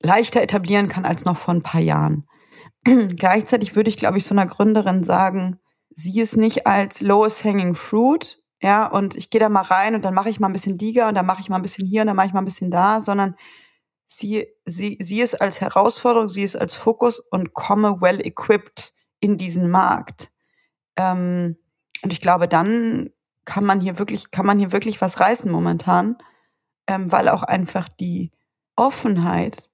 leichter 0.00 0.42
etablieren 0.42 0.88
kann 0.88 1.04
als 1.04 1.26
noch 1.26 1.36
vor 1.36 1.52
ein 1.52 1.62
paar 1.62 1.82
Jahren. 1.82 2.26
Gleichzeitig 2.84 3.76
würde 3.76 3.90
ich, 3.90 3.98
glaube 3.98 4.16
ich, 4.16 4.24
so 4.24 4.34
einer 4.34 4.46
Gründerin 4.46 5.04
sagen, 5.04 5.60
sieh 6.00 6.20
es 6.20 6.36
nicht 6.36 6.66
als 6.66 7.00
lowest 7.00 7.44
hanging 7.44 7.74
fruit, 7.74 8.42
ja, 8.62 8.86
und 8.86 9.16
ich 9.16 9.30
gehe 9.30 9.40
da 9.40 9.48
mal 9.48 9.62
rein 9.62 9.94
und 9.94 10.04
dann 10.04 10.14
mache 10.14 10.28
ich 10.28 10.38
mal 10.38 10.48
ein 10.48 10.52
bisschen 10.52 10.76
Diga 10.76 11.08
und 11.08 11.14
dann 11.14 11.26
mache 11.26 11.40
ich 11.40 11.48
mal 11.48 11.56
ein 11.56 11.62
bisschen 11.62 11.86
hier 11.86 12.02
und 12.02 12.08
dann 12.08 12.16
mache 12.16 12.26
ich 12.26 12.32
mal 12.32 12.42
ein 12.42 12.46
bisschen 12.46 12.70
da, 12.70 13.00
sondern 13.00 13.34
sie, 14.06 14.48
sie, 14.66 14.98
sie 15.00 15.22
es 15.22 15.34
als 15.34 15.60
Herausforderung, 15.60 16.28
sie 16.28 16.42
es 16.42 16.56
als 16.56 16.74
Fokus 16.74 17.20
und 17.20 17.54
komme 17.54 18.00
well 18.00 18.20
equipped 18.20 18.92
in 19.20 19.38
diesen 19.38 19.70
Markt. 19.70 20.30
Ähm, 20.96 21.56
und 22.02 22.12
ich 22.12 22.20
glaube, 22.20 22.48
dann 22.48 23.10
kann 23.46 23.64
man 23.64 23.80
hier 23.80 23.98
wirklich, 23.98 24.30
kann 24.30 24.46
man 24.46 24.58
hier 24.58 24.72
wirklich 24.72 25.00
was 25.00 25.20
reißen 25.20 25.50
momentan, 25.50 26.18
ähm, 26.86 27.10
weil 27.10 27.28
auch 27.30 27.42
einfach 27.42 27.88
die 27.88 28.30
Offenheit 28.76 29.70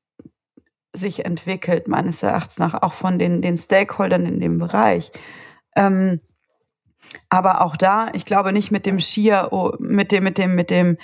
sich 0.93 1.25
entwickelt, 1.25 1.89
meines 1.89 2.23
Erachtens 2.23 2.59
nach, 2.59 2.83
auch 2.83 2.93
von 2.93 3.19
den, 3.19 3.43
den 3.43 3.57
Stakeholdern 3.57 4.27
in 4.27 4.41
dem 4.41 4.59
Bereich. 4.59 5.11
Ähm, 5.77 6.21
aber 7.29 7.65
auch 7.65 7.77
da, 7.77 8.09
ich 8.15 8.25
glaube 8.25 8.53
nicht 8.53 8.71
mit 8.73 8.87
dem 8.87 9.01
Skier, 9.01 9.49
oh, 9.53 9.73
mit 9.79 10.11
dem, 10.11 10.25
mit 10.25 10.39
dem, 10.39 10.55
mit 10.55 10.71
dem, 10.71 10.99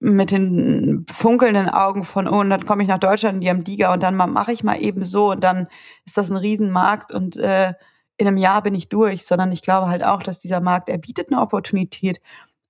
mit 0.00 0.32
den 0.32 1.06
funkelnden 1.08 1.68
Augen 1.68 2.04
von, 2.04 2.26
oh, 2.26 2.40
und 2.40 2.50
dann 2.50 2.66
komme 2.66 2.82
ich 2.82 2.88
nach 2.88 2.98
Deutschland, 2.98 3.42
die 3.42 3.48
haben 3.48 3.62
Diga 3.62 3.92
und 3.92 4.02
dann 4.02 4.16
mache 4.16 4.52
ich 4.52 4.64
mal 4.64 4.82
eben 4.82 5.04
so 5.04 5.30
und 5.30 5.44
dann 5.44 5.68
ist 6.04 6.16
das 6.16 6.30
ein 6.30 6.36
Riesenmarkt 6.36 7.12
und 7.12 7.36
äh, 7.36 7.74
in 8.16 8.26
einem 8.26 8.36
Jahr 8.36 8.62
bin 8.62 8.74
ich 8.74 8.88
durch, 8.88 9.24
sondern 9.24 9.52
ich 9.52 9.62
glaube 9.62 9.88
halt 9.88 10.02
auch, 10.02 10.22
dass 10.22 10.40
dieser 10.40 10.60
Markt, 10.60 10.88
er 10.88 10.98
bietet 10.98 11.30
eine 11.30 11.40
Opportunität, 11.40 12.20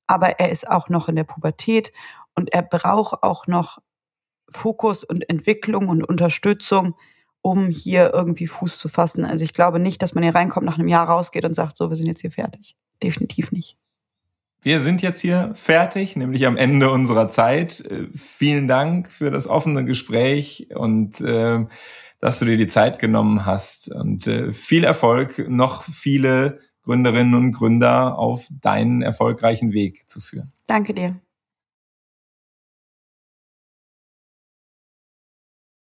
aber 0.06 0.38
er 0.40 0.50
ist 0.50 0.68
auch 0.68 0.88
noch 0.88 1.08
in 1.08 1.16
der 1.16 1.24
Pubertät 1.24 1.92
und 2.34 2.52
er 2.52 2.62
braucht 2.62 3.22
auch 3.22 3.46
noch 3.46 3.78
Fokus 4.50 5.04
und 5.04 5.28
Entwicklung 5.30 5.88
und 5.88 6.04
Unterstützung, 6.04 6.94
um 7.42 7.68
hier 7.68 8.12
irgendwie 8.14 8.46
Fuß 8.46 8.78
zu 8.78 8.88
fassen. 8.88 9.24
Also 9.24 9.44
ich 9.44 9.52
glaube 9.52 9.78
nicht, 9.78 10.00
dass 10.00 10.14
man 10.14 10.22
hier 10.22 10.34
reinkommt, 10.34 10.64
nach 10.64 10.78
einem 10.78 10.88
Jahr 10.88 11.08
rausgeht 11.08 11.44
und 11.44 11.54
sagt, 11.54 11.76
so, 11.76 11.90
wir 11.90 11.96
sind 11.96 12.06
jetzt 12.06 12.20
hier 12.20 12.30
fertig. 12.30 12.76
Definitiv 13.02 13.52
nicht. 13.52 13.76
Wir 14.62 14.78
sind 14.78 15.02
jetzt 15.02 15.20
hier 15.20 15.50
fertig, 15.54 16.14
nämlich 16.14 16.46
am 16.46 16.56
Ende 16.56 16.90
unserer 16.90 17.28
Zeit. 17.28 17.80
Äh, 17.80 18.06
vielen 18.14 18.68
Dank 18.68 19.10
für 19.10 19.32
das 19.32 19.48
offene 19.48 19.84
Gespräch 19.84 20.68
und 20.74 21.20
äh, 21.20 21.66
dass 22.20 22.38
du 22.38 22.44
dir 22.44 22.56
die 22.56 22.68
Zeit 22.68 23.00
genommen 23.00 23.44
hast. 23.44 23.92
Und 23.92 24.28
äh, 24.28 24.52
viel 24.52 24.84
Erfolg, 24.84 25.44
noch 25.48 25.82
viele 25.82 26.60
Gründerinnen 26.84 27.34
und 27.34 27.52
Gründer 27.52 28.16
auf 28.16 28.46
deinen 28.60 29.02
erfolgreichen 29.02 29.72
Weg 29.72 30.08
zu 30.08 30.20
führen. 30.20 30.52
Danke 30.68 30.94
dir. 30.94 31.21